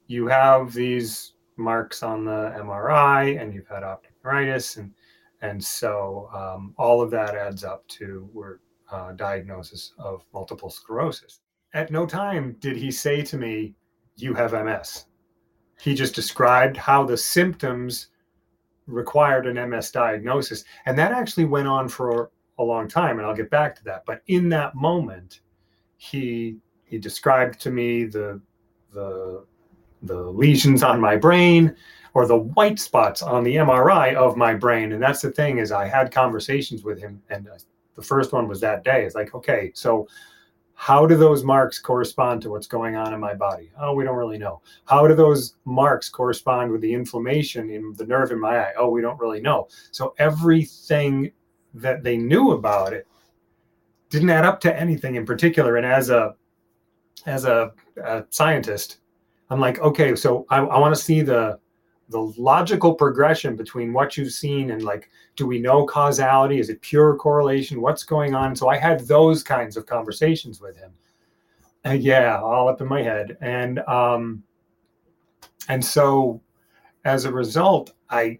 you 0.07 0.25
have 0.25 0.73
these 0.73 1.33
marks 1.57 2.01
on 2.01 2.25
the 2.25 2.55
MRI 2.57 3.39
and 3.39 3.53
you've 3.53 3.67
had 3.67 3.83
optic 3.83 4.13
neuritis 4.23 4.77
and 4.77 4.91
and 5.41 5.63
so 5.63 6.27
um, 6.33 6.73
all 6.77 7.01
of 7.01 7.11
that 7.11 7.35
adds 7.35 7.63
up 7.63 7.87
to 7.87 8.27
your 8.33 8.61
uh, 8.91 9.11
diagnosis 9.11 9.93
of 9.99 10.25
multiple 10.33 10.71
sclerosis. 10.71 11.41
At 11.75 11.91
no 11.91 12.07
time 12.07 12.55
did 12.59 12.77
he 12.77 12.89
say 12.89 13.21
to 13.21 13.37
me, 13.37 13.75
"You 14.15 14.33
have 14.33 14.53
MS." 14.53 15.05
He 15.79 15.93
just 15.93 16.15
described 16.15 16.77
how 16.77 17.03
the 17.03 17.17
symptoms 17.17 18.07
required 18.87 19.47
an 19.47 19.69
MS 19.69 19.91
diagnosis, 19.91 20.63
and 20.85 20.97
that 20.97 21.11
actually 21.11 21.45
went 21.45 21.67
on 21.67 21.89
for 21.89 22.31
a 22.57 22.63
long 22.63 22.87
time. 22.87 23.17
And 23.17 23.27
I'll 23.27 23.35
get 23.35 23.49
back 23.49 23.75
to 23.75 23.83
that. 23.85 24.03
But 24.05 24.21
in 24.27 24.49
that 24.49 24.75
moment, 24.75 25.41
he 25.97 26.57
he 26.83 26.97
described 26.97 27.59
to 27.61 27.71
me 27.71 28.05
the 28.05 28.41
the 28.93 29.45
the 30.03 30.21
lesions 30.31 30.83
on 30.83 31.01
my 31.01 31.15
brain 31.15 31.75
or 32.13 32.25
the 32.25 32.37
white 32.37 32.79
spots 32.79 33.21
on 33.21 33.43
the 33.43 33.55
MRI 33.55 34.15
of 34.15 34.37
my 34.37 34.53
brain. 34.53 34.93
And 34.93 35.01
that's 35.01 35.21
the 35.21 35.31
thing 35.31 35.57
is 35.57 35.71
I 35.71 35.87
had 35.87 36.11
conversations 36.11 36.83
with 36.83 36.99
him 36.99 37.21
and 37.29 37.47
the 37.95 38.01
first 38.01 38.31
one 38.31 38.47
was 38.47 38.61
that 38.61 38.83
day. 38.83 39.03
It's 39.05 39.15
like, 39.15 39.33
okay, 39.33 39.71
so 39.73 40.07
how 40.75 41.05
do 41.05 41.15
those 41.15 41.43
marks 41.43 41.79
correspond 41.79 42.41
to 42.41 42.49
what's 42.49 42.67
going 42.67 42.95
on 42.95 43.13
in 43.13 43.19
my 43.19 43.33
body? 43.33 43.71
Oh, 43.79 43.95
we 43.95 44.03
don't 44.03 44.17
really 44.17 44.37
know. 44.37 44.61
How 44.85 45.07
do 45.07 45.15
those 45.15 45.55
marks 45.63 46.09
correspond 46.09 46.71
with 46.71 46.81
the 46.81 46.93
inflammation 46.93 47.69
in 47.69 47.93
the 47.93 48.05
nerve 48.05 48.31
in 48.31 48.39
my 48.39 48.59
eye? 48.59 48.73
Oh, 48.77 48.89
we 48.89 49.01
don't 49.01 49.19
really 49.19 49.39
know. 49.39 49.69
So 49.91 50.13
everything 50.19 51.31
that 51.73 52.03
they 52.03 52.17
knew 52.17 52.51
about 52.51 52.93
it 52.93 53.07
didn't 54.09 54.29
add 54.29 54.45
up 54.45 54.59
to 54.61 54.79
anything 54.79 55.15
in 55.15 55.25
particular. 55.25 55.77
And 55.77 55.85
as 55.85 56.09
a 56.09 56.35
as 57.25 57.45
a, 57.45 57.71
a 58.03 58.25
scientist, 58.29 58.97
I'm 59.49 59.59
like, 59.59 59.79
okay, 59.79 60.15
so 60.15 60.45
I, 60.49 60.57
I 60.57 60.77
want 60.77 60.93
to 60.93 61.01
see 61.01 61.21
the 61.21 61.57
the 62.09 62.33
logical 62.37 62.93
progression 62.93 63.55
between 63.55 63.91
what 63.91 64.15
you've 64.15 64.31
seen 64.31 64.71
and 64.71 64.83
like, 64.83 65.09
do 65.35 65.47
we 65.47 65.59
know 65.59 65.85
causality? 65.85 66.59
Is 66.59 66.69
it 66.69 66.81
pure 66.81 67.15
correlation? 67.15 67.81
What's 67.81 68.03
going 68.03 68.35
on? 68.35 68.55
So 68.55 68.69
I 68.69 68.77
had 68.77 69.01
those 69.01 69.41
kinds 69.41 69.75
of 69.75 69.85
conversations 69.85 70.61
with 70.61 70.77
him. 70.77 70.91
And 71.83 72.01
yeah, 72.01 72.39
all 72.39 72.67
up 72.67 72.81
in 72.81 72.87
my 72.87 73.01
head. 73.01 73.37
And 73.41 73.79
um 73.87 74.43
and 75.67 75.83
so 75.83 76.41
as 77.05 77.25
a 77.25 77.31
result, 77.31 77.93
I 78.09 78.39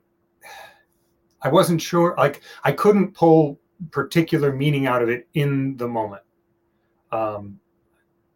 I 1.42 1.50
wasn't 1.50 1.82
sure. 1.82 2.16
Like 2.18 2.42
I 2.64 2.72
couldn't 2.72 3.14
pull 3.14 3.60
particular 3.92 4.52
meaning 4.52 4.88
out 4.88 5.02
of 5.02 5.10
it 5.10 5.28
in 5.34 5.78
the 5.78 5.88
moment. 5.88 6.24
Um, 7.12 7.60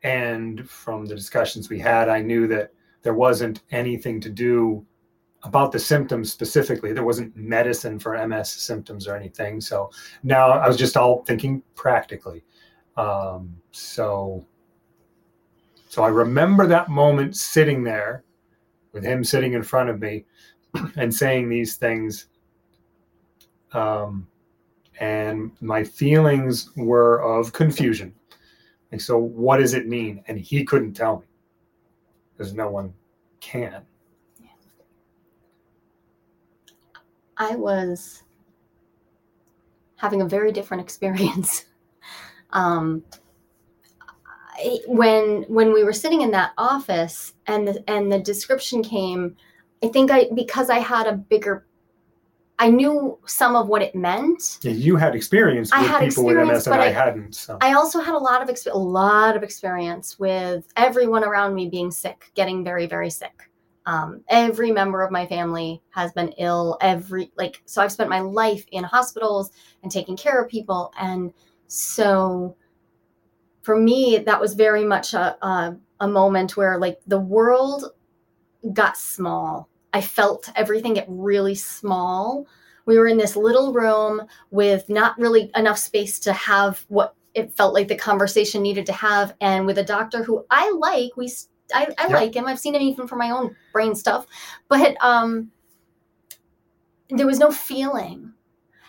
and 0.03 0.69
from 0.69 1.05
the 1.05 1.15
discussions 1.15 1.69
we 1.69 1.79
had, 1.79 2.07
I 2.07 2.21
knew 2.21 2.47
that 2.47 2.71
there 3.01 3.13
wasn't 3.13 3.61
anything 3.71 4.21
to 4.21 4.29
do 4.29 4.85
about 5.43 5.71
the 5.71 5.79
symptoms 5.79 6.31
specifically. 6.31 6.91
There 6.91 7.05
wasn't 7.05 7.35
medicine 7.35 7.99
for 7.99 8.27
MS 8.27 8.49
symptoms 8.49 9.07
or 9.07 9.15
anything. 9.15 9.61
So 9.61 9.89
now 10.23 10.49
I 10.49 10.67
was 10.67 10.77
just 10.77 10.97
all 10.97 11.23
thinking 11.23 11.63
practically. 11.75 12.43
Um, 12.97 13.55
so, 13.71 14.45
so 15.87 16.03
I 16.03 16.09
remember 16.09 16.67
that 16.67 16.89
moment 16.89 17.35
sitting 17.35 17.83
there 17.83 18.23
with 18.91 19.03
him 19.03 19.23
sitting 19.23 19.53
in 19.53 19.63
front 19.63 19.89
of 19.89 19.99
me 19.99 20.25
and 20.97 21.13
saying 21.13 21.49
these 21.49 21.75
things. 21.75 22.27
Um, 23.71 24.27
and 24.99 25.51
my 25.61 25.83
feelings 25.83 26.71
were 26.75 27.21
of 27.21 27.53
confusion. 27.53 28.13
And 28.91 29.01
so, 29.01 29.17
what 29.17 29.57
does 29.57 29.73
it 29.73 29.87
mean? 29.87 30.23
And 30.27 30.37
he 30.37 30.65
couldn't 30.65 30.93
tell 30.93 31.19
me 31.19 31.27
because 32.35 32.53
no 32.53 32.69
one 32.69 32.93
can. 33.39 33.83
I 37.39 37.55
was 37.55 38.23
having 39.95 40.21
a 40.21 40.27
very 40.27 40.51
different 40.51 40.83
experience. 40.87 41.65
um, 42.51 43.03
I, 44.57 44.79
when 44.87 45.43
when 45.47 45.73
we 45.73 45.83
were 45.83 45.93
sitting 45.93 46.21
in 46.21 46.31
that 46.31 46.51
office 46.57 47.33
and 47.47 47.67
the, 47.67 47.83
and 47.89 48.11
the 48.11 48.19
description 48.19 48.83
came, 48.83 49.37
I 49.81 49.87
think 49.87 50.11
I 50.11 50.27
because 50.35 50.69
I 50.69 50.79
had 50.79 51.07
a 51.07 51.13
bigger 51.13 51.65
I 52.61 52.69
knew 52.69 53.17
some 53.25 53.55
of 53.55 53.69
what 53.69 53.81
it 53.81 53.95
meant. 53.95 54.59
Yeah, 54.61 54.73
you 54.73 54.97
had 54.97 55.15
experience 55.15 55.71
with 55.71 55.87
had 55.87 56.09
people 56.09 56.25
with 56.25 56.35
experience, 56.35 56.65
MS 56.65 56.67
and 56.67 56.81
I, 56.81 56.87
I- 56.87 56.91
hadn't. 56.91 57.35
So 57.35 57.57
I 57.61 57.71
also 57.73 58.01
had 58.01 58.15
a 58.15 58.17
lot 58.17 58.41
of 58.41 58.49
exp- 58.49 58.73
a 58.73 58.77
lot 58.77 59.37
of 59.37 59.43
experience 59.43 60.19
with 60.19 60.67
everyone 60.75 61.23
around 61.23 61.55
me 61.55 61.69
being 61.69 61.89
sick, 61.89 62.31
getting 62.35 62.63
very 62.63 62.85
very 62.85 63.09
sick. 63.09 63.48
Um, 63.89 64.23
every 64.29 64.71
member 64.71 65.01
of 65.01 65.11
my 65.11 65.25
family 65.25 65.81
has 65.89 66.11
been 66.11 66.29
ill. 66.37 66.77
Every 66.79 67.31
like 67.37 67.63
so 67.65 67.81
I've 67.81 67.91
spent 67.91 68.07
my 68.07 68.19
life 68.19 68.63
in 68.71 68.83
hospitals 68.83 69.49
and 69.81 69.91
taking 69.91 70.15
care 70.15 70.39
of 70.39 70.47
people, 70.47 70.93
and 70.99 71.33
so 71.65 72.55
for 73.63 73.75
me 73.75 74.19
that 74.19 74.39
was 74.39 74.53
very 74.53 74.83
much 74.85 75.15
a 75.15 75.43
a, 75.43 75.75
a 76.01 76.07
moment 76.07 76.55
where 76.55 76.77
like 76.77 76.99
the 77.07 77.19
world 77.19 77.85
got 78.73 78.95
small. 78.95 79.69
I 79.91 80.01
felt 80.01 80.51
everything 80.55 80.93
get 80.93 81.07
really 81.09 81.55
small. 81.55 82.45
We 82.85 82.99
were 82.99 83.07
in 83.07 83.17
this 83.17 83.35
little 83.35 83.73
room 83.73 84.21
with 84.51 84.87
not 84.87 85.17
really 85.17 85.49
enough 85.55 85.79
space 85.79 86.19
to 86.19 86.33
have 86.33 86.85
what 86.89 87.15
it 87.33 87.57
felt 87.57 87.73
like 87.73 87.87
the 87.87 87.95
conversation 87.95 88.61
needed 88.61 88.85
to 88.85 88.93
have, 88.93 89.33
and 89.41 89.65
with 89.65 89.79
a 89.79 89.83
doctor 89.83 90.23
who 90.23 90.45
I 90.51 90.69
like. 90.77 91.17
We 91.17 91.31
I, 91.73 91.87
I 91.97 92.07
Yeah. 92.07 92.15
like 92.15 92.35
him. 92.35 92.45
I've 92.45 92.59
seen 92.59 92.75
him 92.75 92.81
even 92.81 93.07
for 93.07 93.15
my 93.15 93.31
own 93.31 93.55
brain 93.73 93.95
stuff, 93.95 94.25
but 94.67 94.95
um, 95.03 95.51
there 97.09 97.27
was 97.27 97.39
no 97.39 97.51
feeling, 97.51 98.33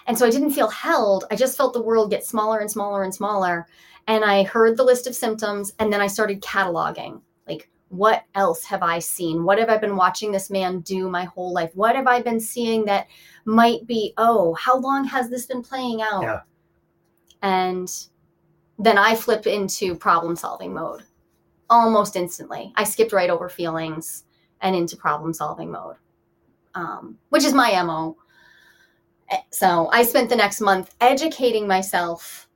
and 0.06 0.18
so 0.18 0.26
I 0.26 0.30
didn't 0.30 0.50
feel 0.50 0.68
held. 0.68 1.24
I 1.30 1.36
just 1.36 1.56
felt 1.56 1.72
the 1.72 1.82
world 1.82 2.10
get 2.10 2.24
smaller 2.24 2.58
and 2.58 2.70
smaller 2.70 3.02
and 3.02 3.14
smaller, 3.14 3.66
and 4.06 4.24
I 4.24 4.42
heard 4.44 4.76
the 4.76 4.84
list 4.84 5.06
of 5.06 5.14
symptoms, 5.14 5.72
and 5.78 5.92
then 5.92 6.00
I 6.00 6.06
started 6.06 6.42
cataloging 6.42 7.20
like 7.46 7.70
what 7.88 8.22
else 8.36 8.64
have 8.64 8.82
I 8.84 9.00
seen? 9.00 9.42
What 9.42 9.58
have 9.58 9.68
I 9.68 9.76
been 9.76 9.96
watching 9.96 10.30
this 10.30 10.48
man 10.48 10.80
do 10.80 11.08
my 11.10 11.24
whole 11.24 11.52
life? 11.52 11.72
What 11.74 11.96
have 11.96 12.06
I 12.06 12.22
been 12.22 12.38
seeing 12.38 12.84
that 12.84 13.08
might 13.44 13.84
be, 13.84 14.14
oh, 14.16 14.54
how 14.54 14.78
long 14.78 15.04
has 15.06 15.28
this 15.28 15.46
been 15.46 15.60
playing 15.62 16.00
out? 16.00 16.22
Yeah. 16.22 16.40
And 17.42 17.92
then 18.78 18.96
I 18.96 19.16
flip 19.16 19.46
into 19.48 19.96
problem 19.96 20.36
solving 20.36 20.72
mode 20.72 21.02
almost 21.70 22.16
instantly. 22.16 22.72
I 22.76 22.84
skipped 22.84 23.12
right 23.12 23.30
over 23.30 23.48
feelings 23.48 24.24
and 24.60 24.76
into 24.76 24.96
problem 24.96 25.32
solving 25.32 25.70
mode, 25.70 25.96
um, 26.74 27.16
which 27.30 27.44
is 27.44 27.54
my 27.54 27.82
MO. 27.82 28.16
So 29.50 29.88
I 29.92 30.02
spent 30.02 30.28
the 30.28 30.36
next 30.36 30.60
month 30.60 30.94
educating 31.00 31.66
myself 31.66 32.48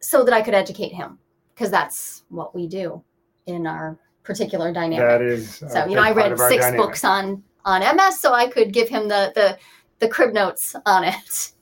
so 0.00 0.24
that 0.24 0.34
I 0.34 0.42
could 0.42 0.54
educate 0.54 0.92
him 0.92 1.18
because 1.54 1.70
that's 1.70 2.24
what 2.28 2.54
we 2.54 2.66
do 2.66 3.02
in 3.46 3.66
our 3.66 3.98
particular 4.26 4.72
dynamic 4.72 5.08
that 5.08 5.22
is. 5.22 5.54
so 5.54 5.86
you 5.86 5.94
know 5.94 6.02
i 6.02 6.10
read 6.10 6.36
six 6.36 6.64
dynamic. 6.64 6.80
books 6.80 7.04
on 7.04 7.42
on 7.64 7.80
ms 7.96 8.18
so 8.18 8.32
i 8.32 8.48
could 8.48 8.72
give 8.72 8.88
him 8.88 9.06
the 9.06 9.30
the 9.36 9.56
the 10.00 10.08
crib 10.08 10.34
notes 10.34 10.74
on 10.84 11.04
it 11.04 11.52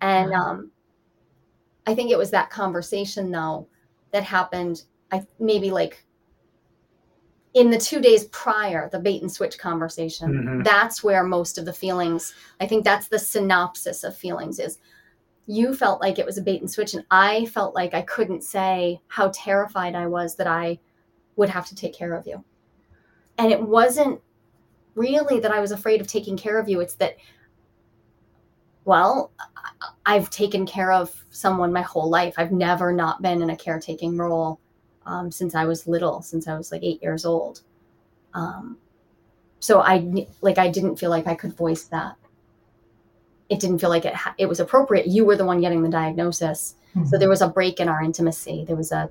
and 0.00 0.32
um 0.32 0.70
i 1.86 1.94
think 1.94 2.10
it 2.10 2.16
was 2.16 2.30
that 2.30 2.48
conversation 2.48 3.30
though 3.30 3.68
that 4.12 4.22
happened 4.22 4.84
i 5.12 5.22
maybe 5.38 5.70
like 5.70 6.05
in 7.56 7.70
the 7.70 7.78
two 7.78 8.00
days 8.02 8.24
prior 8.26 8.90
the 8.90 8.98
bait 8.98 9.22
and 9.22 9.32
switch 9.32 9.58
conversation 9.58 10.30
Mhm. 10.30 10.64
that's 10.64 11.02
where 11.02 11.24
most 11.24 11.56
of 11.56 11.64
the 11.64 11.72
feelings 11.72 12.34
i 12.60 12.66
think 12.66 12.84
that's 12.84 13.08
the 13.08 13.18
synopsis 13.18 14.04
of 14.04 14.14
feelings 14.14 14.58
is 14.58 14.78
you 15.46 15.74
felt 15.74 16.02
like 16.02 16.18
it 16.18 16.26
was 16.26 16.36
a 16.36 16.42
bait 16.42 16.60
and 16.60 16.70
switch 16.70 16.92
and 16.92 17.04
i 17.10 17.46
felt 17.46 17.74
like 17.74 17.94
i 17.94 18.02
couldn't 18.02 18.44
say 18.44 19.00
how 19.08 19.30
terrified 19.32 19.94
i 19.94 20.06
was 20.06 20.36
that 20.36 20.46
i 20.46 20.78
would 21.36 21.48
have 21.48 21.66
to 21.66 21.74
take 21.74 21.94
care 21.94 22.14
of 22.14 22.26
you. 22.26 22.42
And 23.38 23.50
it 23.52 23.62
wasn't 23.62 24.20
really 24.94 25.40
that 25.40 25.50
i 25.52 25.60
was 25.60 25.70
afraid 25.72 26.00
of 26.02 26.06
taking 26.06 26.36
care 26.36 26.58
of 26.58 26.68
you 26.68 26.80
it's 26.80 26.96
that 26.96 27.16
well 28.84 29.32
i've 30.04 30.28
taken 30.30 30.66
care 30.66 30.92
of 30.92 31.24
someone 31.30 31.72
my 31.72 31.82
whole 31.82 32.10
life. 32.10 32.34
I've 32.36 32.52
never 32.52 32.92
not 32.92 33.22
been 33.22 33.40
in 33.42 33.48
a 33.50 33.56
caretaking 33.56 34.18
role 34.18 34.60
um, 35.06 35.30
since 35.30 35.54
i 35.54 35.64
was 35.64 35.86
little 35.86 36.20
since 36.22 36.46
i 36.48 36.56
was 36.56 36.70
like 36.72 36.82
eight 36.82 37.02
years 37.02 37.24
old 37.24 37.62
um, 38.34 38.76
so 39.60 39.80
i 39.80 40.26
like 40.42 40.58
i 40.58 40.68
didn't 40.68 40.96
feel 40.96 41.10
like 41.10 41.26
i 41.26 41.34
could 41.34 41.56
voice 41.56 41.84
that 41.84 42.16
it 43.48 43.60
didn't 43.60 43.78
feel 43.78 43.90
like 43.90 44.04
it 44.04 44.14
ha- 44.14 44.34
it 44.38 44.46
was 44.46 44.60
appropriate 44.60 45.06
you 45.06 45.24
were 45.24 45.36
the 45.36 45.44
one 45.44 45.60
getting 45.60 45.82
the 45.82 45.88
diagnosis 45.88 46.74
so 47.10 47.18
there 47.18 47.28
was 47.28 47.42
a 47.42 47.48
break 47.48 47.78
in 47.78 47.88
our 47.88 48.02
intimacy 48.02 48.64
there 48.66 48.76
was 48.76 48.90
a 48.90 49.08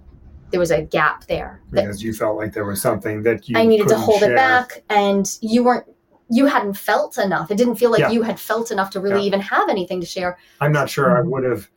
there 0.51 0.59
was 0.59 0.71
a 0.71 0.81
gap 0.81 1.25
there 1.27 1.61
because 1.71 2.01
you 2.03 2.13
felt 2.13 2.35
like 2.37 2.51
there 2.53 2.65
was 2.65 2.81
something 2.81 3.21
that 3.23 3.47
you 3.49 3.57
I 3.57 3.65
needed 3.65 3.87
to 3.89 3.97
hold 3.97 4.19
share. 4.19 4.31
it 4.31 4.35
back, 4.35 4.83
and 4.89 5.27
you 5.41 5.63
weren't. 5.63 5.85
You 6.29 6.45
hadn't 6.45 6.75
felt 6.75 7.17
enough. 7.17 7.49
It 7.51 7.57
didn't 7.57 7.75
feel 7.75 7.89
like 7.91 7.99
Yeah. 8.01 8.11
you 8.11 8.21
had 8.21 8.39
felt 8.39 8.69
enough 8.71 8.91
to 8.91 8.99
really 8.99 9.21
Yeah. 9.21 9.25
even 9.27 9.41
have 9.41 9.69
anything 9.69 9.99
to 10.01 10.05
share. 10.05 10.37
I'm 10.61 10.71
not 10.71 10.87
sure 10.89 11.17
I 11.17 11.21
Mm-hmm. 11.21 11.29
would 11.31 11.43
have 11.45 11.69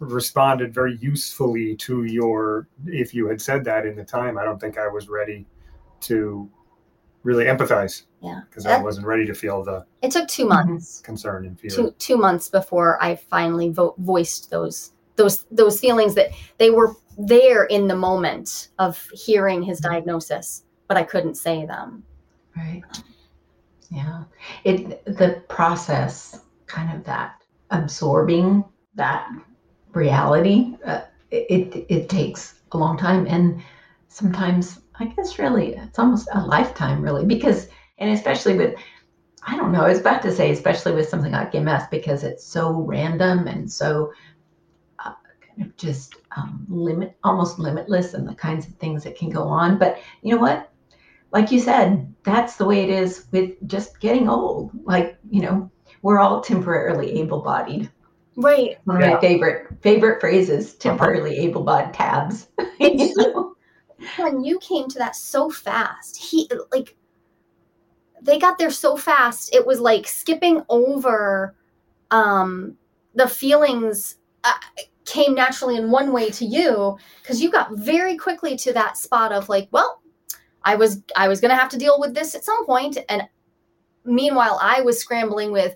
responded 0.00 0.72
very 0.74 0.96
usefully 1.00 1.76
to 1.76 2.04
your 2.04 2.66
if 2.86 3.14
you 3.14 3.26
had 3.28 3.40
said 3.40 3.64
that 3.64 3.86
in 3.86 3.94
the 3.94 4.04
time. 4.04 4.38
I 4.38 4.44
don't 4.44 4.58
think 4.58 4.78
I 4.78 4.88
was 4.88 5.08
ready 5.08 5.46
to 6.02 6.50
really 7.22 7.44
empathize 7.44 8.04
Yeah, 8.22 8.40
because 8.48 8.64
I 8.64 8.80
wasn't 8.82 9.06
ready 9.06 9.26
to 9.26 9.34
feel 9.34 9.62
the 9.62 9.84
it 10.00 10.10
took 10.10 10.26
2 10.26 10.46
Mhm. 10.46 10.48
months, 10.48 11.00
concern 11.02 11.44
and 11.46 11.60
fear. 11.60 11.70
two 11.70 11.90
two 11.98 12.16
months 12.16 12.48
before 12.48 13.02
I 13.02 13.14
finally 13.16 13.68
vo- 13.70 13.94
voiced 13.98 14.50
those 14.50 14.92
those 15.16 15.44
those 15.50 15.78
feelings 15.78 16.14
that 16.14 16.30
they 16.56 16.70
were 16.70 16.96
there 17.18 17.64
in 17.64 17.86
the 17.88 17.96
moment 17.96 18.68
of 18.78 19.06
hearing 19.12 19.62
his 19.62 19.80
diagnosis, 19.80 20.64
but 20.88 20.96
I 20.96 21.02
couldn't 21.02 21.34
say 21.34 21.66
them. 21.66 22.02
Right. 22.56 22.82
Yeah. 23.90 24.24
It 24.64 25.04
the 25.04 25.42
process, 25.48 26.40
kind 26.66 26.96
of 26.96 27.04
that 27.04 27.42
absorbing 27.70 28.64
that 28.94 29.28
reality. 29.92 30.74
Uh, 30.84 31.02
it 31.30 31.86
it 31.88 32.08
takes 32.08 32.60
a 32.72 32.78
long 32.78 32.96
time, 32.96 33.26
and 33.26 33.62
sometimes 34.08 34.80
I 34.98 35.06
guess 35.06 35.38
really 35.38 35.74
it's 35.74 35.98
almost 35.98 36.28
a 36.32 36.40
lifetime, 36.40 37.02
really, 37.02 37.24
because 37.24 37.68
and 37.98 38.10
especially 38.10 38.56
with. 38.56 38.74
I 39.46 39.56
don't 39.56 39.72
know. 39.72 39.84
I 39.84 39.88
was 39.88 40.00
about 40.00 40.20
to 40.22 40.32
say, 40.32 40.50
especially 40.50 40.92
with 40.92 41.08
something 41.08 41.32
like 41.32 41.54
MS, 41.54 41.84
because 41.90 42.24
it's 42.24 42.44
so 42.44 42.72
random 42.72 43.46
and 43.46 43.72
so 43.72 44.12
uh, 44.98 45.14
kind 45.40 45.62
of 45.62 45.74
just 45.78 46.16
um, 46.36 46.66
limit, 46.68 47.16
almost 47.24 47.58
limitless, 47.58 48.12
and 48.12 48.28
the 48.28 48.34
kinds 48.34 48.66
of 48.68 48.74
things 48.74 49.02
that 49.04 49.16
can 49.16 49.30
go 49.30 49.44
on. 49.44 49.78
But 49.78 49.98
you 50.20 50.34
know 50.34 50.40
what? 50.42 50.70
like 51.32 51.50
you 51.50 51.60
said, 51.60 52.12
that's 52.24 52.56
the 52.56 52.64
way 52.64 52.82
it 52.82 52.90
is 52.90 53.26
with 53.30 53.52
just 53.66 54.00
getting 54.00 54.28
old. 54.28 54.70
Like, 54.84 55.16
you 55.30 55.42
know, 55.42 55.70
we're 56.02 56.18
all 56.18 56.40
temporarily 56.40 57.20
able-bodied. 57.20 57.90
Right. 58.36 58.78
One 58.84 58.96
of 58.96 59.02
Yeah. 59.02 59.14
my 59.14 59.20
favorite 59.20 59.66
favorite 59.82 60.20
phrases, 60.20 60.74
temporarily 60.74 61.36
able-bodied 61.38 61.94
tabs. 61.94 62.48
You 62.80 63.14
know? 63.16 63.54
when 64.16 64.42
you 64.42 64.58
came 64.60 64.88
to 64.88 64.98
that 64.98 65.14
so 65.14 65.50
fast 65.50 66.16
he 66.16 66.48
like 66.72 66.96
they 68.22 68.38
got 68.38 68.58
there 68.58 68.70
so 68.70 68.96
fast 68.96 69.54
it 69.54 69.66
was 69.66 69.80
like 69.80 70.06
skipping 70.06 70.62
over 70.70 71.54
um 72.10 72.76
the 73.14 73.28
feelings 73.28 74.16
uh, 74.44 74.52
came 75.04 75.34
naturally 75.34 75.76
in 75.76 75.90
one 75.90 76.12
way 76.12 76.30
to 76.30 76.44
you 76.46 76.96
because 77.22 77.42
you 77.42 77.50
got 77.50 77.72
very 77.76 78.16
quickly 78.16 78.56
to 78.56 78.72
that 78.72 78.96
spot 78.96 79.32
of 79.32 79.48
like 79.48 79.68
well 79.70 80.00
i 80.64 80.74
was 80.74 81.02
i 81.16 81.28
was 81.28 81.40
gonna 81.40 81.54
have 81.54 81.68
to 81.68 81.78
deal 81.78 82.00
with 82.00 82.14
this 82.14 82.34
at 82.34 82.44
some 82.44 82.64
point 82.64 82.96
and 83.08 83.22
meanwhile 84.04 84.58
i 84.62 84.80
was 84.80 84.98
scrambling 84.98 85.52
with 85.52 85.74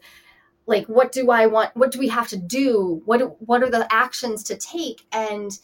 like 0.66 0.87
what 0.87 1.12
do 1.12 1.31
i 1.31 1.46
want 1.46 1.70
what 1.77 1.90
do 1.90 1.98
we 1.98 2.09
have 2.09 2.29
to 2.29 2.37
do 2.37 3.03
what 3.05 3.20
what 3.46 3.62
are 3.62 3.70
the 3.70 3.87
actions 3.92 4.42
to 4.42 4.57
take 4.57 5.03
and 5.12 5.59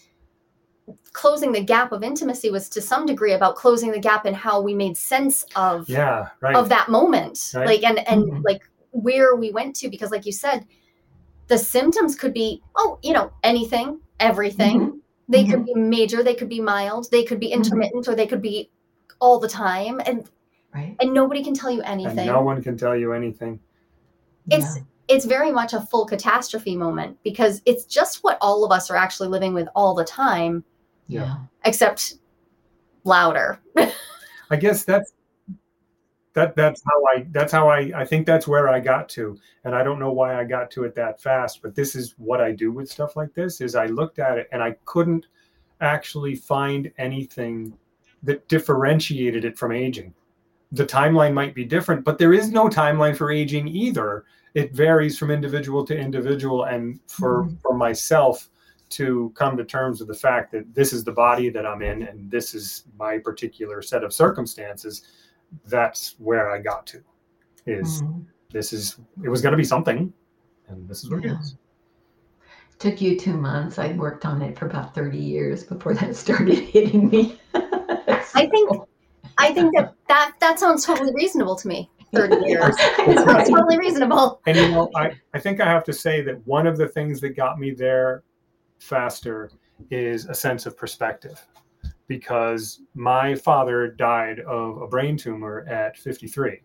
closing 1.12 1.52
the 1.52 1.62
gap 1.62 1.92
of 1.92 2.02
intimacy 2.02 2.50
was 2.50 2.68
to 2.68 2.80
some 2.80 3.06
degree 3.06 3.32
about 3.32 3.56
closing 3.56 3.90
the 3.92 3.98
gap 3.98 4.26
in 4.26 4.34
how 4.34 4.60
we 4.60 4.74
made 4.74 4.96
sense 4.96 5.44
of 5.56 5.88
yeah 5.88 6.28
right 6.40 6.56
of 6.56 6.68
that 6.68 6.88
moment 6.88 7.52
Right. 7.54 7.66
like 7.66 7.84
and 7.84 8.06
and 8.08 8.24
Mhm. 8.24 8.44
like 8.44 8.62
where 8.92 9.36
we 9.36 9.50
went 9.52 9.76
to 9.76 9.88
because 9.88 10.10
like 10.10 10.26
you 10.26 10.32
said 10.32 10.66
the 11.48 11.58
symptoms 11.58 12.14
could 12.16 12.32
be 12.34 12.60
oh 12.76 12.98
you 13.02 13.12
know 13.12 13.30
anything 13.42 14.00
everything 14.18 14.80
Mhm. 14.80 15.00
they 15.28 15.44
could 15.46 15.64
be 15.64 15.74
major 15.74 16.22
they 16.22 16.34
could 16.34 16.48
be 16.48 16.60
mild 16.60 17.10
they 17.10 17.24
could 17.24 17.40
be 17.40 17.48
Mhm. 17.50 17.54
intermittent 17.54 18.08
or 18.08 18.14
they 18.14 18.26
could 18.26 18.42
be 18.42 18.70
all 19.20 19.38
the 19.38 19.48
time 19.48 20.00
and 20.06 20.28
Right. 20.74 20.96
and 21.00 21.12
nobody 21.12 21.42
can 21.42 21.54
tell 21.54 21.70
you 21.70 21.82
and 21.82 22.00
anything 22.00 22.26
no 22.26 22.42
one 22.42 22.62
can 22.62 22.76
tell 22.76 22.96
you 22.96 23.12
anything 23.12 23.58
it's 24.50 24.76
Yeah. 24.76 24.82
it's 25.08 25.24
very 25.24 25.50
much 25.50 25.72
a 25.72 25.80
full 25.80 26.06
catastrophe 26.06 26.76
moment 26.76 27.18
because 27.24 27.60
it's 27.66 27.84
just 27.84 28.22
what 28.22 28.38
all 28.40 28.64
of 28.64 28.72
us 28.72 28.90
are 28.90 28.96
actually 28.96 29.28
living 29.28 29.52
with 29.54 29.68
all 29.74 29.94
the 29.94 30.04
time 30.04 30.64
Yeah. 31.08 31.36
except 31.64 32.14
louder 33.04 33.60
I 34.50 34.56
guess 34.56 34.84
that's 34.84 35.12
that 36.32 36.54
that's 36.54 36.82
how 36.86 37.04
I 37.16 37.26
that's 37.32 37.52
how 37.52 37.68
I 37.68 37.90
I 37.94 38.04
think 38.04 38.26
that's 38.26 38.46
where 38.46 38.68
I 38.68 38.78
got 38.78 39.08
to 39.10 39.36
and 39.64 39.74
I 39.74 39.82
don't 39.82 39.98
know 39.98 40.12
why 40.12 40.38
I 40.38 40.44
got 40.44 40.70
to 40.72 40.84
it 40.84 40.94
that 40.94 41.20
fast 41.20 41.60
but 41.62 41.74
this 41.74 41.94
is 41.96 42.14
what 42.18 42.40
I 42.40 42.52
do 42.52 42.70
with 42.70 42.88
stuff 42.90 43.16
like 43.16 43.34
this 43.34 43.60
is 43.60 43.74
I 43.74 43.86
looked 43.86 44.18
at 44.18 44.38
it 44.38 44.48
and 44.52 44.62
I 44.62 44.76
couldn't 44.84 45.26
actually 45.80 46.36
find 46.36 46.90
anything 46.98 47.72
that 48.22 48.46
differentiated 48.48 49.46
it 49.46 49.56
from 49.58 49.72
aging. 49.72 50.14
The 50.72 50.86
timeline 50.86 51.32
might 51.34 51.54
be 51.54 51.64
different 51.64 52.04
but 52.04 52.18
there 52.18 52.32
is 52.32 52.50
no 52.50 52.68
timeline 52.68 53.16
for 53.16 53.30
aging 53.30 53.68
either. 53.68 54.24
It 54.54 54.72
varies 54.72 55.18
from 55.18 55.30
individual 55.30 55.84
to 55.86 55.96
individual 55.96 56.64
and 56.64 57.00
for 57.06 57.44
Mhm. 57.44 57.60
for 57.62 57.74
myself 57.74 58.48
to 58.90 59.32
come 59.36 59.56
to 59.56 59.64
terms 59.64 60.00
with 60.00 60.08
the 60.08 60.14
fact 60.14 60.50
that 60.52 60.74
this 60.74 60.92
is 60.92 61.04
the 61.04 61.12
body 61.12 61.48
that 61.50 61.64
I'm 61.64 61.80
in 61.82 62.02
and 62.02 62.28
this 62.30 62.54
is 62.54 62.84
my 62.98 63.18
particular 63.18 63.82
set 63.82 64.02
of 64.02 64.12
circumstances. 64.12 65.02
That's 65.66 66.16
where 66.18 66.50
I 66.50 66.60
got 66.60 66.86
to. 66.88 67.00
Is 67.66 68.02
Mhm. 68.02 68.24
this 68.52 68.72
is 68.72 68.98
it 69.22 69.28
was 69.28 69.42
going 69.42 69.52
to 69.52 69.56
be 69.56 69.64
something, 69.64 70.12
and 70.68 70.88
this 70.88 71.04
is 71.04 71.10
what 71.10 71.22
Yeah. 71.22 71.34
it 71.34 71.40
is. 71.40 71.56
Took 72.78 73.00
you 73.00 73.18
two 73.18 73.36
months. 73.36 73.78
I 73.78 73.92
worked 73.92 74.24
on 74.24 74.40
it 74.42 74.58
for 74.58 74.66
about 74.66 74.94
30 74.94 75.18
years 75.18 75.62
before 75.64 75.94
that 75.94 76.16
started 76.24 76.58
hitting 76.58 77.08
me. 77.10 77.38
I 77.54 78.48
think 78.50 78.70
i 79.40 79.52
think 79.52 79.74
that 79.76 79.94
that 80.08 80.32
that 80.40 80.58
sounds 80.58 80.84
totally 80.84 81.12
reasonable 81.14 81.56
to 81.56 81.68
me 81.68 81.90
30 82.14 82.36
years 82.46 82.74
it 82.78 83.18
sounds 83.28 83.48
totally 83.48 83.78
reasonable 83.78 84.40
And 84.46 84.56
you 84.56 84.68
know, 84.70 84.90
I 84.96 85.12
I 85.34 85.38
think 85.38 85.60
I 85.60 85.66
have 85.66 85.84
to 85.84 85.92
say 85.92 86.22
that 86.22 86.44
one 86.46 86.66
of 86.66 86.76
the 86.76 86.88
things 86.88 87.20
that 87.20 87.30
got 87.36 87.58
me 87.58 87.70
there 87.72 88.24
faster 88.80 89.50
is 89.90 90.26
a 90.26 90.34
sense 90.34 90.66
of 90.66 90.76
perspective, 90.76 91.40
because 92.08 92.82
my 92.94 93.34
father 93.34 93.88
died 93.88 94.40
of 94.40 94.82
a 94.82 94.86
brain 94.88 95.16
tumor 95.16 95.64
at 95.68 95.96
53. 95.96 96.60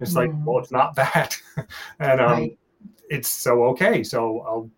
It's 0.00 0.14
like, 0.16 0.30
Mm. 0.30 0.44
well, 0.44 0.58
it's 0.58 0.72
not 0.72 0.94
that. 0.96 1.36
and 2.00 2.20
um, 2.20 2.30
Right. 2.32 2.58
it's 3.10 3.28
so 3.28 3.64
okay. 3.64 4.02
So 4.02 4.40
I'll 4.40 4.70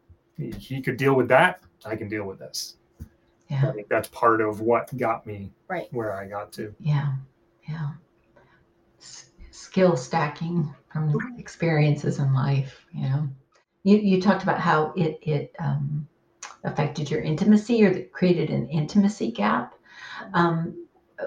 he 0.58 0.82
could 0.82 0.96
deal 0.96 1.14
with 1.14 1.28
that. 1.28 1.60
I 1.86 1.94
can 1.94 2.08
deal 2.08 2.24
with 2.24 2.38
this. 2.40 2.76
I 3.52 3.66
Yeah. 3.66 3.72
think 3.72 3.88
that's 3.88 4.08
part 4.08 4.40
of 4.40 4.60
what 4.60 4.96
got 4.96 5.26
me 5.26 5.52
right 5.68 5.88
where 5.92 6.12
I 6.12 6.26
got 6.26 6.52
to. 6.52 6.74
Yeah. 6.80 7.14
Yeah. 7.68 7.90
S- 8.98 9.30
skill 9.50 9.96
stacking 9.96 10.74
from 10.92 11.18
experiences 11.38 12.18
in 12.18 12.32
life, 12.32 12.86
you 12.92 13.08
know. 13.08 13.28
You, 13.84 13.98
you 13.98 14.22
talked 14.22 14.42
about 14.42 14.60
how 14.60 14.92
it, 14.96 15.18
it 15.22 15.54
um, 15.58 16.08
affected 16.64 17.10
your 17.10 17.20
intimacy 17.20 17.84
or 17.84 17.92
that 17.92 18.12
created 18.12 18.50
an 18.50 18.68
intimacy 18.68 19.32
gap. 19.32 19.74
Um, 20.34 20.86
uh, 21.18 21.26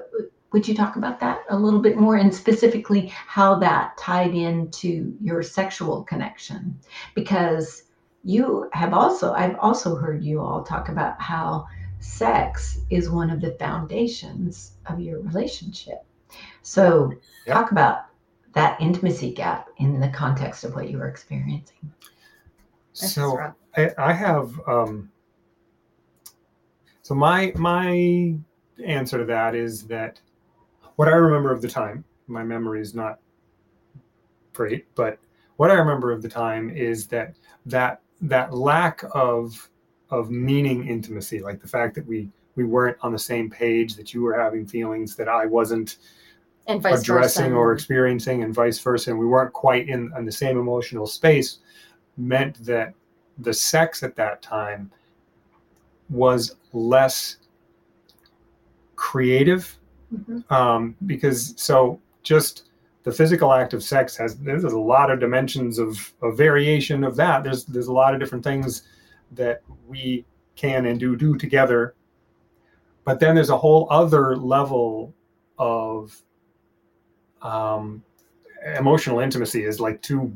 would 0.54 0.68
you 0.68 0.74
talk 0.74 0.96
about 0.96 1.20
that 1.20 1.42
a 1.50 1.58
little 1.58 1.82
bit 1.82 1.98
more 1.98 2.16
and 2.16 2.34
specifically 2.34 3.08
how 3.08 3.60
that 3.60 3.98
tied 3.98 4.34
into 4.34 5.14
your 5.22 5.44
sexual 5.44 6.04
connection? 6.04 6.80
Because 7.14 7.84
you 8.24 8.70
have 8.72 8.94
also, 8.94 9.34
I've 9.34 9.58
also 9.60 9.96
heard 9.96 10.24
you 10.24 10.40
all 10.40 10.64
talk 10.64 10.88
about 10.88 11.22
how 11.22 11.68
sex 12.06 12.80
is 12.90 13.10
one 13.10 13.30
of 13.30 13.42
the 13.42 13.52
foundations 13.54 14.74
of 14.86 15.00
your 15.00 15.20
relationship. 15.22 16.06
So, 16.62 17.14
Yep. 17.46 17.56
talk 17.56 17.72
about 17.72 18.06
that 18.54 18.80
intimacy 18.80 19.34
gap 19.34 19.68
in 19.78 20.00
the 20.00 20.10
context 20.10 20.64
of 20.64 20.76
what 20.76 20.90
you 20.90 20.98
were 20.98 21.08
experiencing. 21.08 21.92
This 22.94 23.14
So. 23.14 23.54
I, 23.78 23.92
I 23.98 24.14
have 24.14 24.54
um, 24.68 25.12
so 27.02 27.14
my 27.14 27.52
my 27.56 28.36
answer 28.84 29.18
to 29.18 29.26
that 29.26 29.54
is 29.54 29.84
that 29.88 30.22
what 30.96 31.08
I 31.08 31.12
remember 31.12 31.52
of 31.52 31.62
the 31.62 31.68
time, 31.68 32.06
my 32.28 32.44
memory 32.44 32.82
is 32.82 32.96
not 32.96 33.20
great, 34.54 34.88
but 34.96 35.20
what 35.58 35.72
I 35.72 35.74
remember 35.74 36.12
of 36.12 36.22
the 36.22 36.30
time 36.30 36.70
is 36.70 37.08
that 37.08 37.36
that 37.66 38.02
that 38.22 38.54
lack 38.54 39.04
of 39.14 39.70
of 40.18 40.30
meaning 40.32 40.88
intimacy, 40.88 41.40
like 41.40 41.62
the 41.62 41.68
fact 41.68 41.96
that 41.96 42.06
we 42.08 42.30
we 42.56 42.64
weren't 42.64 42.98
on 43.02 43.12
the 43.12 43.20
same 43.20 43.50
page, 43.50 43.96
that 43.96 44.14
you 44.14 44.22
were 44.22 44.38
having 44.40 44.66
feelings 44.66 45.16
that 45.18 45.28
I 45.28 45.46
wasn't 45.46 45.98
and 46.68 46.82
vice 46.82 47.02
addressing 47.02 47.50
versa 47.52 47.56
or 47.56 47.74
experiencing 47.74 48.44
and 48.44 48.54
vice 48.54 48.80
versa. 48.80 49.12
And 49.12 49.20
we 49.20 49.28
weren't 49.28 49.54
quite 49.54 49.90
in, 49.90 50.12
in 50.18 50.26
the 50.26 50.32
same 50.32 50.58
emotional 50.58 51.06
space 51.06 51.60
meant 52.18 52.64
that 52.66 52.94
the 53.40 53.54
sex 53.54 54.04
at 54.04 54.16
that 54.16 54.42
time 54.42 54.90
was 56.10 56.56
less 56.72 57.38
creative 58.96 59.78
Mhm. 60.14 60.52
um, 60.52 60.96
because 61.06 61.54
so 61.58 62.00
just 62.24 62.70
the 63.04 63.12
physical 63.12 63.52
act 63.52 63.74
of 63.74 63.84
sex 63.84 64.16
has 64.16 64.38
there's 64.38 64.64
a 64.64 64.80
lot 64.80 65.12
of 65.12 65.20
dimensions 65.20 65.80
of, 65.80 66.14
of 66.22 66.38
variation 66.38 67.04
of 67.04 67.16
that. 67.16 67.44
There's 67.44 67.66
there's 67.66 67.88
a 67.88 67.94
lot 67.94 68.14
of 68.14 68.20
different 68.20 68.44
things 68.44 68.84
that 69.32 69.62
we 69.88 70.26
can 70.56 70.86
and 70.86 71.00
do 71.00 71.16
do 71.16 71.36
together 71.38 71.96
but 73.04 73.20
then 73.20 73.36
there's 73.36 73.50
a 73.50 73.58
whole 73.58 73.88
other 73.92 74.36
level 74.36 75.14
of 75.60 76.22
um, 77.42 78.04
emotional 78.78 79.20
intimacy 79.20 79.64
is 79.64 79.80
like 79.80 80.02
too 80.02 80.36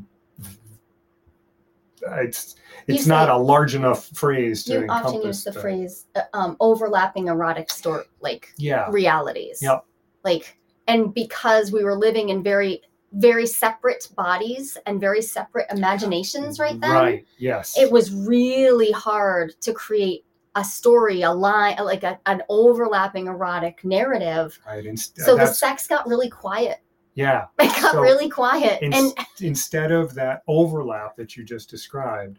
it's 2.02 2.56
it's 2.86 3.06
not 3.06 3.28
a 3.28 3.36
large 3.36 3.74
enough 3.74 4.06
phrase 4.08 4.64
to 4.64 4.72
you 4.80 4.86
often 4.88 5.22
use 5.22 5.44
the 5.44 5.50
that. 5.50 5.60
phrase 5.60 6.06
uh, 6.14 6.22
um, 6.32 6.56
overlapping 6.60 7.28
erotic 7.28 7.70
story 7.70 8.04
like 8.20 8.52
yeah 8.56 8.88
realities 8.90 9.58
Yep. 9.60 9.84
like 10.24 10.56
and 10.88 11.12
because 11.12 11.72
we 11.72 11.84
were 11.84 11.94
living 11.94 12.30
in 12.30 12.42
very 12.42 12.82
very 13.12 13.46
separate 13.46 14.08
bodies 14.14 14.76
and 14.86 15.00
very 15.00 15.22
separate 15.22 15.66
imaginations 15.70 16.58
right 16.60 16.80
then. 16.80 16.90
Right 16.90 17.26
yes. 17.38 17.76
It 17.76 17.90
was 17.90 18.14
really 18.14 18.92
hard 18.92 19.60
to 19.62 19.72
create 19.72 20.24
a 20.56 20.64
story 20.64 21.22
a 21.22 21.30
line 21.32 21.76
like 21.82 22.02
a, 22.02 22.18
an 22.26 22.42
overlapping 22.48 23.26
erotic 23.26 23.84
narrative. 23.84 24.58
Right 24.66 24.98
so 24.98 25.36
the 25.36 25.46
sex 25.46 25.86
got 25.86 26.06
really 26.08 26.30
quiet. 26.30 26.78
Yeah 27.14 27.46
it 27.58 27.68
got 27.80 27.92
So 27.92 28.00
really 28.00 28.28
quiet 28.28 28.80
in- 28.82 28.92
and 28.92 29.12
instead 29.40 29.90
of 29.92 30.14
that 30.14 30.42
overlap 30.48 31.16
that 31.16 31.36
you 31.36 31.44
just 31.44 31.68
described 31.68 32.38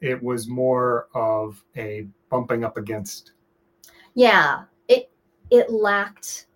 it 0.00 0.22
was 0.22 0.46
more 0.46 1.08
of 1.14 1.64
a 1.76 2.06
bumping 2.30 2.62
up 2.64 2.76
against. 2.76 3.32
Yeah 4.14 4.64
it 4.86 5.10
it 5.50 5.70
lacked 5.70 6.46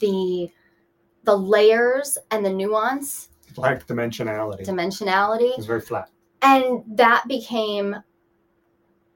the 0.00 0.50
the 1.28 1.36
layers 1.36 2.16
and 2.30 2.42
the 2.42 2.48
nuance. 2.50 3.28
Black 3.54 3.86
dimensionality. 3.86 4.64
Dimensionality. 4.64 5.50
It 5.50 5.58
was 5.58 5.66
very 5.66 5.82
flat. 5.82 6.08
And 6.40 6.82
that 6.96 7.24
became 7.28 7.96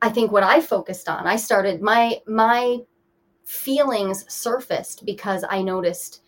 i 0.02 0.08
think 0.10 0.30
what 0.32 0.42
i 0.42 0.60
focused 0.60 1.08
on. 1.08 1.26
I 1.26 1.36
started 1.36 1.80
my 1.80 2.18
my 2.26 2.78
feelings 3.44 4.24
surfaced 4.32 5.06
because 5.06 5.44
i 5.48 5.62
noticed 5.62 6.22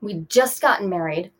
we'd 0.00 0.30
just 0.30 0.62
gotten 0.62 0.88
married. 0.88 1.30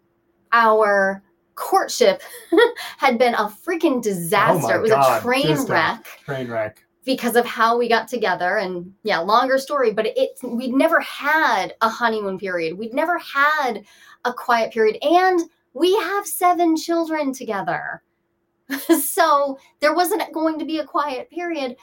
Our 0.52 1.22
courtship 1.54 2.22
had 2.98 3.16
been 3.18 3.34
a 3.34 3.46
freaking 3.64 4.02
disaster. 4.02 4.74
Oh 4.74 4.78
it 4.78 4.82
was 4.82 4.90
Oh 4.90 4.96
God, 4.96 5.18
a 5.20 5.22
train 5.22 5.46
just 5.46 5.68
a- 5.68 5.72
wreck. 5.72 6.04
train 6.26 6.48
wreck 6.50 6.84
because 7.08 7.36
of 7.36 7.46
how 7.46 7.78
we 7.78 7.88
got 7.88 8.06
together 8.06 8.58
and 8.58 8.92
yeah 9.02 9.18
longer 9.18 9.56
story 9.56 9.90
but 9.90 10.08
it 10.14 10.32
we'd 10.42 10.74
never 10.74 11.00
had 11.00 11.72
a 11.80 11.88
honeymoon 11.88 12.38
period. 12.38 12.76
We'd 12.76 12.92
never 12.92 13.16
had 13.16 13.84
a 14.26 14.32
quiet 14.34 14.74
period 14.74 14.98
and 15.00 15.40
we 15.72 15.94
have 15.94 16.26
seven 16.26 16.76
children 16.76 17.32
together. 17.32 18.02
So 19.00 19.58
there 19.80 19.94
wasn't 19.94 20.30
going 20.34 20.58
to 20.58 20.66
be 20.66 20.80
a 20.80 20.84
quiet 20.84 21.30
period 21.30 21.76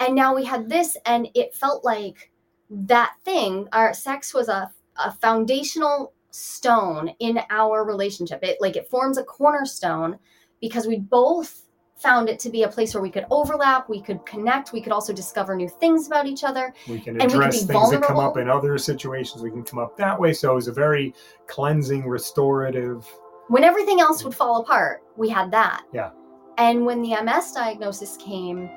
and 0.00 0.14
now 0.14 0.34
we 0.34 0.46
had 0.46 0.70
this 0.70 0.96
and 1.04 1.28
it 1.34 1.54
felt 1.54 1.84
like 1.84 2.30
that 2.70 3.12
thing 3.22 3.68
our 3.72 3.92
sex 3.92 4.32
was 4.32 4.48
a, 4.48 4.72
a 4.96 5.12
foundational 5.12 6.14
stone 6.30 7.10
in 7.18 7.38
our 7.50 7.84
relationship. 7.84 8.42
It 8.42 8.56
like 8.62 8.76
it 8.76 8.88
forms 8.88 9.18
a 9.18 9.24
cornerstone 9.24 10.18
because 10.58 10.86
we 10.86 11.00
both 11.00 11.66
found 12.00 12.28
it 12.28 12.38
to 12.40 12.50
be 12.50 12.62
a 12.62 12.68
place 12.68 12.94
where 12.94 13.02
we 13.02 13.10
could 13.10 13.26
overlap, 13.30 13.88
we 13.88 14.00
could 14.00 14.24
connect, 14.24 14.72
we 14.72 14.80
could 14.80 14.92
also 14.92 15.12
discover 15.12 15.54
new 15.54 15.68
things 15.68 16.06
about 16.06 16.26
each 16.26 16.44
other. 16.44 16.72
We 16.88 16.98
can 16.98 17.20
And 17.20 17.24
we 17.24 17.28
can 17.28 17.42
address 17.42 17.62
be 17.62 17.72
things 17.72 17.90
that 17.90 18.02
come 18.02 18.18
up 18.18 18.38
in 18.38 18.48
other 18.48 18.78
situations. 18.78 19.42
We 19.42 19.50
can 19.50 19.62
come 19.62 19.78
up 19.78 19.96
that 19.98 20.18
way. 20.18 20.32
So 20.32 20.52
it 20.52 20.54
was 20.54 20.68
a 20.68 20.72
very 20.72 21.14
cleansing, 21.46 22.06
restorative. 22.06 23.06
When 23.48 23.64
everything 23.64 24.00
else 24.00 24.24
would 24.24 24.34
fall 24.34 24.62
apart, 24.62 25.02
we 25.16 25.28
had 25.28 25.50
that. 25.50 25.82
Yeah. 25.92 26.10
And 26.56 26.86
when 26.86 27.02
the 27.02 27.20
MS 27.22 27.52
diagnosis 27.52 28.16
came, 28.16 28.70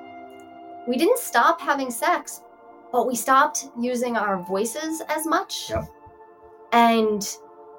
we 0.88 0.98
didn't 0.98 1.20
stop 1.20 1.62
having 1.62 1.92
sex, 1.92 2.42
but 2.92 3.08
we 3.08 3.16
stopped 3.16 3.70
using 3.80 4.18
our 4.18 4.44
voices 4.44 5.02
as 5.08 5.26
much. 5.26 5.70
Yep. 5.70 5.86
And 6.74 7.22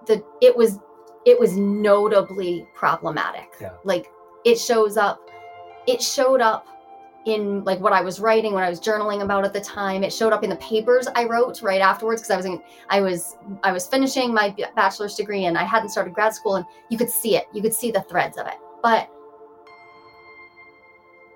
the 0.07 0.24
it 0.40 0.57
was 0.57 0.78
it 1.26 1.38
was 1.38 1.57
notably 1.57 2.66
problematic. 2.74 3.54
Yeah. 3.61 3.72
Like 3.85 4.07
it 4.44 4.59
shows 4.59 4.96
up 4.96 5.24
it 5.87 6.03
showed 6.03 6.40
up 6.40 6.66
in 7.27 7.64
like 7.64 7.81
what 7.81 7.92
I 7.92 8.03
was 8.03 8.20
writing, 8.20 8.53
what 8.53 8.64
I 8.64 8.68
was 8.68 8.81
journaling 8.81 9.23
about 9.23 9.44
at 9.44 9.53
the 9.53 9.61
time. 9.61 10.05
It 10.05 10.12
showed 10.12 10.33
up 10.33 10.44
in 10.44 10.51
the 10.51 10.57
papers 10.57 11.09
I 11.14 11.25
wrote 11.25 11.62
right 11.62 11.81
afterwards 11.81 12.20
because 12.20 12.31
I 12.31 12.37
was 12.37 12.47
in, 12.47 12.62
I 12.90 13.01
was 13.01 13.37
I 13.62 13.73
was 13.73 13.87
finishing 13.87 14.35
my 14.35 14.55
bachelor's 14.77 15.14
degree 15.14 15.47
and 15.47 15.57
I 15.57 15.64
hadn't 15.64 15.88
started 15.88 16.14
grad 16.14 16.35
school 16.35 16.57
and 16.57 16.66
you 16.90 16.99
could 16.99 17.11
see 17.11 17.37
it. 17.37 17.44
You 17.53 17.62
could 17.62 17.75
see 17.75 17.90
the 17.90 18.03
threads 18.03 18.37
of 18.37 18.47
it. 18.47 18.59
But 18.83 19.09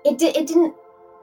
it 0.05 0.17
did 0.17 0.35
it 0.35 0.47
didn't 0.47 0.75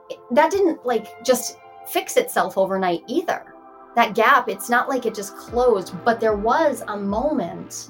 it- 0.09 0.19
that 0.31 0.51
didn't 0.51 0.85
like 0.85 1.23
just 1.23 1.57
fix 1.87 2.17
itself 2.17 2.57
overnight 2.57 3.03
either. 3.07 3.53
That 3.95 4.13
gap, 4.13 4.47
it's 4.49 4.69
not 4.69 4.89
like 4.89 5.05
it 5.05 5.15
just 5.15 5.35
closed, 5.37 5.93
but 6.05 6.19
there 6.19 6.35
was 6.35 6.83
a 6.87 6.95
moment 6.97 7.89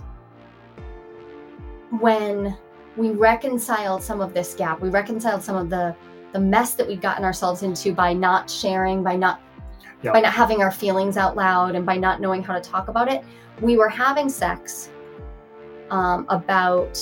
when 2.00 2.58
we 2.98 3.12
reconciled 3.12 4.02
some 4.04 4.20
of 4.22 4.34
this 4.34 4.54
gap. 4.54 4.82
We 4.82 4.90
reconciled 4.90 5.44
some 5.44 5.56
of 5.56 5.70
the 5.70 5.96
the 6.34 6.40
mess 6.40 6.74
that 6.74 6.86
we'd 6.86 7.02
gotten 7.02 7.24
ourselves 7.24 7.64
into 7.64 7.94
by 7.94 8.12
not 8.14 8.50
sharing, 8.50 9.02
by 9.04 9.16
not 9.16 9.40
Yeah. 10.02 10.12
by 10.12 10.20
not 10.20 10.34
having 10.34 10.62
our 10.62 10.72
feelings 10.72 11.18
out 11.18 11.36
loud 11.36 11.76
and 11.76 11.86
by 11.86 11.96
not 11.98 12.20
knowing 12.22 12.44
how 12.44 12.54
to 12.54 12.60
talk 12.62 12.88
about 12.90 13.08
it. 13.12 13.24
We 13.62 13.78
were 13.78 13.90
having 13.90 14.30
sex 14.30 14.90
um, 15.90 16.26
about 16.30 17.00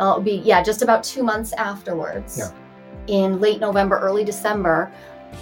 uh, 0.00 0.18
be 0.18 0.32
yeah, 0.44 0.62
just 0.62 0.82
about 0.82 1.04
two 1.04 1.22
months 1.22 1.52
afterwards. 1.52 2.38
Yeah. 2.38 2.50
In 3.06 3.40
late 3.40 3.60
November, 3.60 3.98
early 3.98 4.24
December 4.24 4.92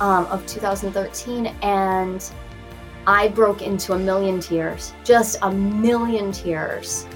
um, 0.00 0.26
of 0.26 0.44
2013, 0.46 1.46
and 1.62 2.30
I 3.06 3.28
broke 3.28 3.62
into 3.62 3.92
a 3.94 3.98
million 3.98 4.40
tears, 4.40 4.92
just 5.04 5.38
a 5.42 5.50
million 5.50 6.32
tears, 6.32 7.06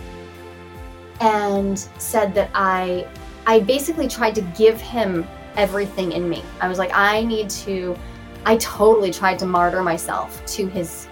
and 1.20 1.78
said 1.98 2.34
that 2.34 2.50
I, 2.54 3.06
I 3.46 3.60
basically 3.60 4.08
tried 4.08 4.34
to 4.36 4.42
give 4.56 4.80
him 4.80 5.26
everything 5.56 6.12
in 6.12 6.28
me. 6.28 6.42
I 6.60 6.68
was 6.68 6.78
like, 6.78 6.90
I 6.92 7.22
need 7.24 7.48
to, 7.50 7.96
I 8.44 8.56
totally 8.56 9.12
tried 9.12 9.38
to 9.40 9.46
martyr 9.46 9.82
myself 9.82 10.44
to 10.46 10.66
his, 10.66 11.08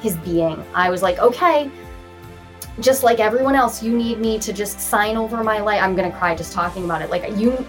his 0.00 0.16
being. 0.18 0.62
I 0.74 0.90
was 0.90 1.02
like, 1.02 1.18
okay, 1.18 1.70
just 2.80 3.02
like 3.02 3.20
everyone 3.20 3.54
else, 3.54 3.82
you 3.82 3.96
need 3.96 4.18
me 4.18 4.38
to 4.38 4.52
just 4.52 4.80
sign 4.80 5.16
over 5.16 5.44
my 5.44 5.60
life. 5.60 5.82
I'm 5.82 5.94
gonna 5.94 6.12
cry 6.12 6.34
just 6.34 6.52
talking 6.52 6.84
about 6.84 7.02
it. 7.02 7.10
Like 7.10 7.36
you, 7.36 7.64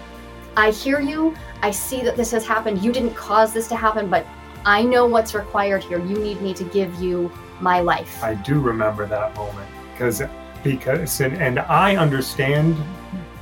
I 0.56 0.70
hear 0.70 1.00
you. 1.00 1.34
I 1.62 1.70
see 1.70 2.02
that 2.02 2.16
this 2.16 2.30
has 2.30 2.46
happened. 2.46 2.82
You 2.82 2.92
didn't 2.92 3.14
cause 3.14 3.52
this 3.52 3.68
to 3.68 3.76
happen, 3.76 4.08
but 4.08 4.26
I 4.64 4.82
know 4.82 5.06
what's 5.06 5.34
required 5.34 5.84
here. 5.84 5.98
You 5.98 6.16
need 6.18 6.40
me 6.40 6.54
to 6.54 6.64
give 6.64 6.94
you 7.02 7.30
my 7.60 7.80
life. 7.80 8.22
I 8.22 8.34
do 8.34 8.60
remember 8.60 9.06
that 9.06 9.34
moment 9.36 9.68
because 9.92 10.22
because 10.64 11.20
and, 11.20 11.36
and 11.36 11.60
I 11.60 11.94
understand, 11.94 12.76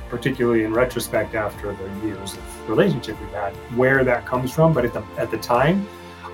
particularly 0.09 0.65
in 0.65 0.73
retrospect 0.73 1.33
after 1.33 1.73
the 1.73 2.05
years 2.05 2.33
of 2.33 2.69
relationship 2.69 3.19
we've 3.19 3.31
had, 3.31 3.53
where 3.77 4.03
that 4.03 4.25
comes 4.25 4.51
from. 4.51 4.73
But 4.73 4.85
at 4.85 4.93
the 4.93 5.03
at 5.17 5.31
the 5.31 5.37
time, 5.37 5.87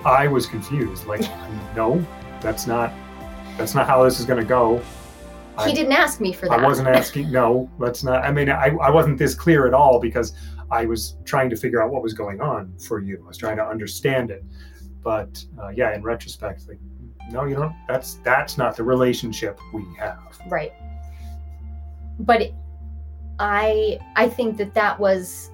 I 0.04 0.26
was 0.26 0.46
confused. 0.46 1.06
Like, 1.06 1.22
no, 1.76 2.04
that's 2.42 2.66
not 2.66 2.92
that's 3.56 3.74
not 3.74 3.86
how 3.86 4.02
this 4.02 4.20
is 4.20 4.26
going 4.26 4.40
to 4.40 4.46
go. 4.46 4.78
he 5.58 5.70
I- 5.70 5.72
didn't 5.72 5.92
ask 5.92 6.20
me 6.20 6.32
for 6.32 6.48
that. 6.48 6.60
I 6.60 6.62
wasn't 6.62 6.88
asking. 6.88 7.30
No, 7.30 7.70
let's 7.78 8.02
not. 8.02 8.24
I 8.24 8.32
mean, 8.32 8.50
I, 8.50 8.76
I 8.82 8.90
wasn't 8.90 9.16
this 9.16 9.34
clear 9.34 9.66
at 9.66 9.72
all 9.72 10.00
because 10.00 10.34
I 10.70 10.84
was 10.86 11.16
trying 11.24 11.50
to 11.50 11.56
figure 11.56 11.82
out 11.82 11.90
what 11.90 12.02
was 12.02 12.12
going 12.14 12.40
on 12.40 12.72
for 12.78 12.98
you. 13.00 13.22
I 13.24 13.28
was 13.28 13.38
trying 13.38 13.56
to 13.56 13.64
understand 13.64 14.30
it. 14.30 14.44
But 15.02 15.42
uh, 15.62 15.68
yeah, 15.70 15.94
in 15.94 16.02
retrospect, 16.02 16.68
like, 16.68 16.78
no, 17.30 17.44
you 17.44 17.54
don't. 17.54 17.74
That's 17.88 18.14
that's 18.24 18.58
not 18.58 18.76
the 18.76 18.82
relationship 18.82 19.58
we 19.72 19.84
have. 19.98 20.18
right 20.48 20.72
but 22.20 22.42
it, 22.42 22.54
i 23.38 23.98
i 24.16 24.28
think 24.28 24.56
that 24.58 24.74
that 24.74 24.98
was 24.98 25.50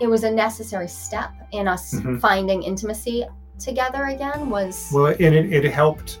it 0.00 0.06
was 0.06 0.22
a 0.24 0.30
necessary 0.30 0.88
step 0.88 1.30
in 1.52 1.66
us 1.68 1.94
Mhm. 1.94 2.20
finding 2.20 2.62
intimacy 2.62 3.24
together 3.58 4.04
again 4.06 4.50
was 4.50 4.90
Well, 4.92 5.06
and 5.06 5.34
it, 5.34 5.52
it 5.52 5.64
helped 5.72 6.20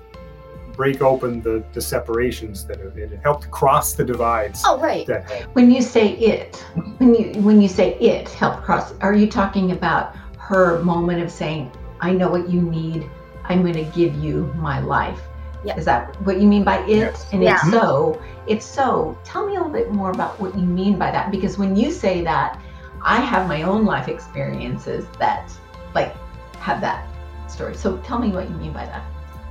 break 0.76 1.02
open 1.02 1.40
the 1.42 1.62
the 1.72 1.80
separations 1.80 2.66
that 2.66 2.78
it, 2.80 2.96
it 2.96 3.20
helped 3.22 3.48
cross 3.50 3.92
the 3.94 4.04
divides 4.04 4.62
oh 4.66 4.78
right 4.80 5.06
that. 5.06 5.30
When 5.54 5.70
you 5.70 5.82
say 5.82 6.08
it, 6.32 6.56
when 6.98 7.14
you 7.14 7.24
when 7.42 7.60
you 7.62 7.68
say 7.68 7.94
it 8.00 8.28
helped 8.30 8.62
cross, 8.64 8.94
are 9.00 9.14
you 9.14 9.28
talking 9.28 9.70
about 9.72 10.16
her 10.38 10.82
moment 10.82 11.22
of 11.22 11.30
saying, 11.30 11.70
"I 12.00 12.12
know 12.12 12.28
what 12.28 12.48
you 12.50 12.60
need. 12.60 13.08
I'm 13.44 13.62
going 13.62 13.74
to 13.74 13.84
give 13.84 14.14
you 14.14 14.52
my 14.56 14.80
life"? 14.80 15.20
Yep. 15.64 15.78
Is 15.78 15.84
that 15.86 16.20
what 16.22 16.40
you 16.40 16.46
mean 16.46 16.64
by 16.64 16.78
it? 16.84 16.88
Yes. 16.88 17.26
And 17.32 17.42
Yeah. 17.42 17.54
it's 17.54 17.70
so. 17.70 18.20
It's 18.46 18.66
so. 18.66 19.16
Tell 19.24 19.46
me 19.46 19.56
a 19.56 19.58
little 19.58 19.72
bit 19.72 19.90
more 19.92 20.10
about 20.10 20.38
what 20.40 20.54
you 20.54 20.66
mean 20.66 20.98
by 20.98 21.10
that, 21.10 21.30
because 21.30 21.56
when 21.56 21.74
you 21.74 21.90
say 21.90 22.22
that, 22.24 22.60
I 23.02 23.20
have 23.20 23.48
my 23.48 23.62
own 23.62 23.84
life 23.84 24.08
experiences 24.08 25.06
that, 25.18 25.50
like, 25.94 26.14
have 26.56 26.80
that 26.82 27.06
story. 27.48 27.74
So 27.74 27.98
tell 27.98 28.18
me 28.18 28.30
what 28.30 28.48
you 28.48 28.56
mean 28.56 28.72
by 28.72 28.86
that. 28.86 29.02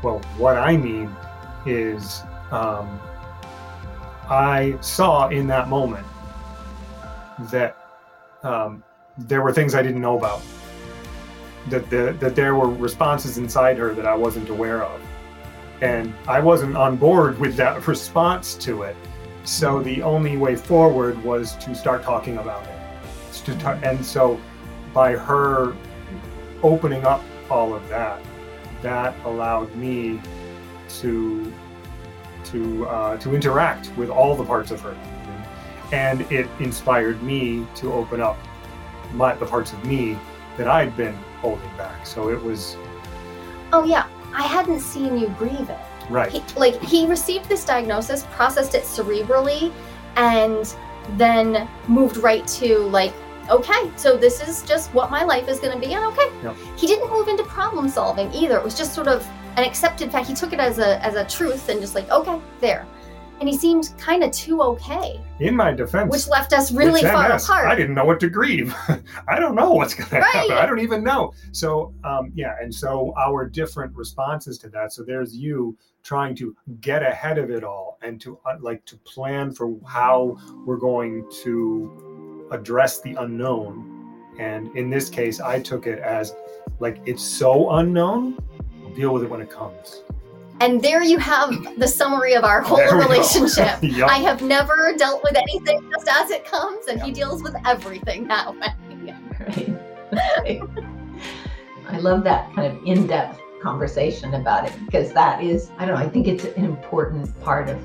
Well, 0.03 0.19
what 0.37 0.57
I 0.57 0.77
mean 0.77 1.15
is, 1.65 2.21
um, 2.51 2.99
I 4.29 4.77
saw 4.81 5.29
in 5.29 5.47
that 5.47 5.69
moment 5.69 6.05
that 7.51 7.77
um, 8.43 8.83
there 9.17 9.41
were 9.41 9.53
things 9.53 9.75
I 9.75 9.81
didn't 9.81 10.01
know 10.01 10.17
about. 10.17 10.41
That 11.69 11.89
the, 11.89 12.15
that 12.19 12.35
there 12.35 12.55
were 12.55 12.67
responses 12.67 13.37
inside 13.37 13.77
her 13.77 13.93
that 13.93 14.05
I 14.05 14.15
wasn't 14.15 14.49
aware 14.49 14.83
of, 14.83 15.01
and 15.81 16.13
I 16.27 16.39
wasn't 16.39 16.75
on 16.75 16.97
board 16.97 17.39
with 17.39 17.55
that 17.55 17.87
response 17.87 18.55
to 18.55 18.83
it. 18.83 18.95
So 19.45 19.81
the 19.81 20.01
only 20.01 20.37
way 20.37 20.55
forward 20.55 21.21
was 21.23 21.55
to 21.57 21.75
start 21.75 22.03
talking 22.03 22.37
about 22.37 22.63
it. 22.65 22.73
And 23.83 24.05
so, 24.05 24.39
by 24.93 25.13
her 25.13 25.75
opening 26.61 27.03
up 27.03 27.21
all 27.49 27.73
of 27.73 27.87
that, 27.89 28.21
that 28.81 29.15
allowed 29.25 29.73
me 29.75 30.21
to 30.99 31.51
to 32.45 32.87
uh, 32.87 33.17
to 33.17 33.35
interact 33.35 33.91
with 33.97 34.09
all 34.09 34.35
the 34.35 34.45
parts 34.45 34.71
of 34.71 34.79
her, 34.81 34.95
and 35.91 36.21
it 36.31 36.47
inspired 36.59 37.21
me 37.23 37.65
to 37.75 37.91
open 37.93 38.21
up 38.21 38.37
my, 39.13 39.35
the 39.35 39.45
parts 39.45 39.73
of 39.73 39.83
me 39.85 40.17
that 40.57 40.67
I'd 40.67 40.95
been 40.95 41.15
holding 41.41 41.77
back. 41.77 42.05
So 42.05 42.29
it 42.29 42.41
was 42.41 42.77
oh 43.73 43.83
yeah 43.83 44.07
i 44.33 44.43
hadn't 44.43 44.79
seen 44.79 45.17
you 45.17 45.27
grieve 45.29 45.69
it 45.69 45.79
right. 46.09 46.31
he, 46.31 46.41
like 46.55 46.79
he 46.81 47.05
received 47.07 47.49
this 47.49 47.65
diagnosis 47.65 48.25
processed 48.31 48.75
it 48.75 48.83
cerebrally 48.83 49.73
and 50.15 50.75
then 51.17 51.67
moved 51.87 52.17
right 52.17 52.45
to 52.47 52.77
like 52.77 53.13
okay 53.49 53.91
so 53.97 54.15
this 54.15 54.47
is 54.47 54.63
just 54.63 54.93
what 54.93 55.11
my 55.11 55.23
life 55.23 55.49
is 55.49 55.59
going 55.59 55.73
to 55.73 55.79
be 55.85 55.93
and 55.93 56.05
okay 56.05 56.29
Yep. 56.43 56.55
he 56.77 56.87
didn't 56.87 57.09
move 57.09 57.27
into 57.27 57.43
problem 57.43 57.89
solving 57.89 58.31
either 58.31 58.55
it 58.57 58.63
was 58.63 58.77
just 58.77 58.93
sort 58.93 59.07
of 59.07 59.27
an 59.57 59.63
accepted 59.63 60.11
fact 60.11 60.27
he 60.27 60.33
took 60.33 60.53
it 60.53 60.59
as 60.59 60.77
a 60.79 61.03
as 61.03 61.15
a 61.15 61.25
truth 61.25 61.67
and 61.69 61.81
just 61.81 61.95
like 61.95 62.09
okay 62.09 62.39
there 62.61 62.85
and 63.39 63.49
he 63.49 63.57
seemed 63.57 63.93
kind 63.97 64.23
of 64.23 64.31
too 64.31 64.61
okay 64.61 65.19
In 65.39 65.55
my 65.55 65.73
defense, 65.73 66.11
which 66.11 66.27
left 66.27 66.53
us 66.53 66.71
really 66.71 67.01
far 67.01 67.29
MS, 67.29 67.43
apart 67.43 67.67
I 67.67 67.75
didn't 67.75 67.95
know 67.95 68.05
what 68.05 68.19
to 68.21 68.29
grieve. 68.29 68.73
I 69.27 69.39
don't 69.39 69.55
know 69.55 69.71
what's 69.73 69.93
going 69.93 70.09
to 70.09 70.21
happen. 70.21 70.51
I 70.51 70.65
don't 70.65 70.79
even 70.79 71.03
know. 71.03 71.33
So, 71.51 71.93
um, 72.03 72.31
yeah, 72.35 72.55
and 72.61 72.73
so 72.73 73.13
our 73.17 73.47
different 73.47 73.95
responses 73.95 74.57
to 74.59 74.69
that. 74.69 74.93
So 74.93 75.03
there's 75.03 75.35
you 75.35 75.77
trying 76.03 76.35
to 76.35 76.55
get 76.81 77.01
ahead 77.01 77.37
of 77.37 77.49
it 77.49 77.63
all 77.63 77.97
and 78.01 78.19
to 78.21 78.37
uh, 78.45 78.57
like 78.59 78.85
to 78.85 78.97
plan 78.97 79.53
for 79.53 79.75
how 79.85 80.37
we're 80.65 80.77
going 80.77 81.25
to 81.43 82.49
address 82.51 83.01
the 83.01 83.15
unknown. 83.15 83.89
And 84.39 84.75
in 84.75 84.89
this 84.89 85.09
case, 85.09 85.39
I 85.39 85.59
took 85.59 85.87
it 85.87 85.99
as 85.99 86.35
like 86.79 87.01
it's 87.05 87.23
so 87.23 87.71
unknown. 87.71 88.37
We'll 88.81 88.93
deal 88.93 89.13
with 89.13 89.23
it 89.23 89.29
when 89.29 89.41
it 89.41 89.49
comes. 89.49 90.03
And 90.59 90.81
there 90.81 91.01
you 91.03 91.17
have 91.17 91.49
the 91.79 91.87
summary 91.87 92.33
of 92.33 92.43
our 92.43 92.61
whole 92.61 92.77
There 92.77 92.95
we 92.97 93.03
go. 93.03 93.09
relationship 93.09 93.77
Yup. 93.81 94.09
i 94.09 94.17
have 94.17 94.41
never 94.41 94.93
dealt 94.97 95.23
with 95.23 95.35
anything 95.35 95.89
just 95.91 96.07
as 96.07 96.29
it 96.31 96.45
comes 96.45 96.87
and 96.87 97.01
he 97.01 97.11
deals 97.11 97.41
with 97.43 97.55
everything 97.65 98.27
that 98.27 98.53
way 98.53 98.67
Right. 100.37 100.61
I 101.89 101.97
love 101.99 102.23
that 102.23 102.53
kind 102.53 102.71
of 102.71 102.83
in-depth 102.85 103.39
conversation 103.61 104.35
about 104.35 104.65
it 104.67 104.73
because 104.85 105.11
that 105.13 105.43
is, 105.43 105.69
I 105.77 105.85
don't 105.85 105.95
know, 105.95 106.01
I 106.01 106.07
think 106.09 106.27
it's 106.27 106.45
an 106.45 106.63
important 106.65 107.37
part 107.41 107.67
of 107.69 107.77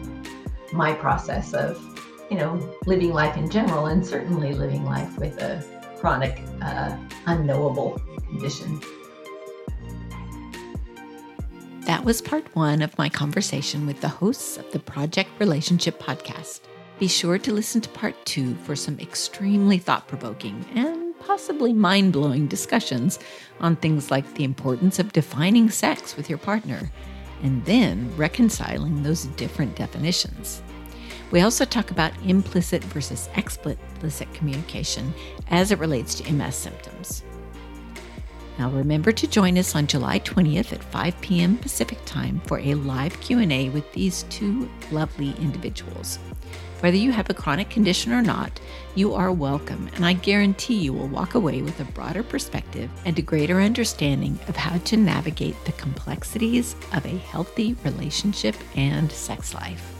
my 0.72 0.92
process 0.92 1.52
of 1.54 1.82
you 2.30 2.36
know, 2.36 2.76
living 2.86 3.12
life 3.12 3.36
in 3.36 3.50
general 3.50 3.86
and 3.86 4.06
certainly 4.06 4.52
living 4.52 4.84
life 4.84 5.16
with 5.18 5.40
a 5.42 5.64
chronic, 5.98 6.42
uh, 6.62 6.96
unknowable 7.26 8.00
condition. 8.28 8.80
That 11.88 12.04
was 12.04 12.20
part 12.20 12.54
one 12.54 12.82
of 12.82 12.98
my 12.98 13.08
conversation 13.08 13.86
with 13.86 14.02
the 14.02 14.08
hosts 14.08 14.58
of 14.58 14.70
the 14.72 14.78
Project 14.78 15.30
Relationship 15.38 15.98
podcast. 15.98 16.60
Be 16.98 17.08
sure 17.08 17.38
to 17.38 17.50
listen 17.50 17.80
to 17.80 17.88
part 17.88 18.14
two 18.26 18.56
for 18.56 18.76
some 18.76 19.00
extremely 19.00 19.78
thought 19.78 20.06
provoking 20.06 20.66
and 20.74 21.18
possibly 21.20 21.72
mind 21.72 22.12
blowing 22.12 22.46
discussions 22.46 23.18
on 23.60 23.74
things 23.74 24.10
like 24.10 24.34
the 24.34 24.44
importance 24.44 24.98
of 24.98 25.14
defining 25.14 25.70
sex 25.70 26.14
with 26.14 26.28
your 26.28 26.36
partner 26.36 26.90
and 27.42 27.64
then 27.64 28.14
reconciling 28.18 29.02
those 29.02 29.24
different 29.38 29.74
definitions. 29.74 30.62
We 31.30 31.40
also 31.40 31.64
talk 31.64 31.90
about 31.90 32.12
implicit 32.22 32.84
versus 32.84 33.30
explicit 33.34 34.34
communication 34.34 35.14
as 35.48 35.72
it 35.72 35.78
relates 35.78 36.16
to 36.16 36.30
MS 36.30 36.54
symptoms. 36.54 37.24
Now 38.58 38.70
remember 38.70 39.12
to 39.12 39.26
join 39.28 39.56
us 39.56 39.76
on 39.76 39.86
July 39.86 40.18
20th 40.18 40.72
at 40.72 40.82
5 40.82 41.20
p.m. 41.20 41.58
Pacific 41.58 41.98
Time 42.04 42.40
for 42.40 42.58
a 42.58 42.74
live 42.74 43.18
Q&A 43.20 43.68
with 43.70 43.90
these 43.92 44.24
two 44.24 44.68
lovely 44.90 45.30
individuals. 45.38 46.18
Whether 46.80 46.96
you 46.96 47.12
have 47.12 47.30
a 47.30 47.34
chronic 47.34 47.70
condition 47.70 48.12
or 48.12 48.22
not, 48.22 48.60
you 48.96 49.14
are 49.14 49.30
welcome, 49.30 49.88
and 49.94 50.04
I 50.04 50.12
guarantee 50.12 50.74
you 50.74 50.92
will 50.92 51.06
walk 51.06 51.34
away 51.34 51.62
with 51.62 51.78
a 51.78 51.84
broader 51.84 52.24
perspective 52.24 52.90
and 53.04 53.16
a 53.16 53.22
greater 53.22 53.60
understanding 53.60 54.38
of 54.48 54.56
how 54.56 54.78
to 54.78 54.96
navigate 54.96 55.64
the 55.64 55.72
complexities 55.72 56.74
of 56.92 57.04
a 57.04 57.18
healthy 57.18 57.76
relationship 57.84 58.56
and 58.74 59.10
sex 59.12 59.54
life. 59.54 59.97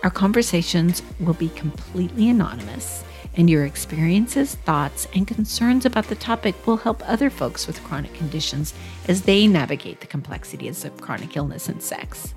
Our 0.02 0.11
conversations 0.11 1.02
will 1.20 1.34
be 1.34 1.48
completely 1.50 2.28
anonymous 2.28 3.04
and 3.38 3.48
your 3.48 3.64
experiences, 3.64 4.57
thoughts, 4.57 5.07
and 5.14 5.27
concerns 5.27 5.87
about 5.87 6.09
the 6.09 6.16
topic 6.16 6.55
will 6.66 6.77
help 6.77 7.03
other 7.09 7.31
folks 7.31 7.66
with 7.66 7.83
chronic 7.85 8.12
conditions 8.12 8.74
as 9.07 9.22
they 9.22 9.46
navigate 9.46 10.01
the 10.01 10.07
complexities 10.07 10.85
of 10.85 11.01
chronic 11.01 11.37
illness 11.37 11.68
and 11.68 11.83
sex. 11.83 12.35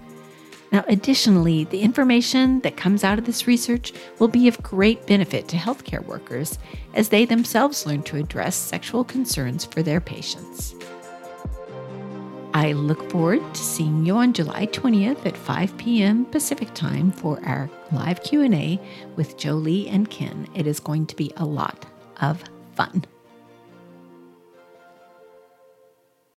Now, 0.71 0.85
additionally, 0.87 1.65
the 1.65 1.81
information 1.81 2.61
that 2.61 2.77
comes 2.77 3.03
out 3.03 3.19
of 3.19 3.25
this 3.25 3.45
research 3.45 3.91
will 4.19 4.29
be 4.29 4.47
of 4.47 4.63
great 4.63 5.05
benefit 5.05 5.49
to 5.49 5.57
healthcare 5.57 6.05
workers 6.05 6.57
as 6.93 7.09
they 7.09 7.25
themselves 7.25 7.85
learn 7.85 8.03
to 8.03 8.17
address 8.17 8.55
sexual 8.55 9.03
concerns 9.03 9.65
for 9.65 9.83
their 9.83 9.99
patients. 9.99 10.75
I 12.53 12.73
look 12.73 13.09
forward 13.09 13.41
to 13.53 13.61
seeing 13.61 14.05
you 14.05 14.17
on 14.17 14.33
July 14.33 14.67
20th 14.67 15.25
at 15.25 15.37
5 15.37 15.77
p.m. 15.77 16.25
Pacific 16.25 16.73
Time 16.73 17.11
for 17.11 17.39
our 17.45 17.69
live 17.93 18.21
Q&A 18.23 18.77
with 19.15 19.37
Joli 19.37 19.87
and 19.87 20.09
Ken. 20.09 20.49
It 20.53 20.67
is 20.67 20.81
going 20.81 21.05
to 21.07 21.15
be 21.15 21.31
a 21.37 21.45
lot 21.45 21.85
of 22.19 22.43
fun. 22.75 23.05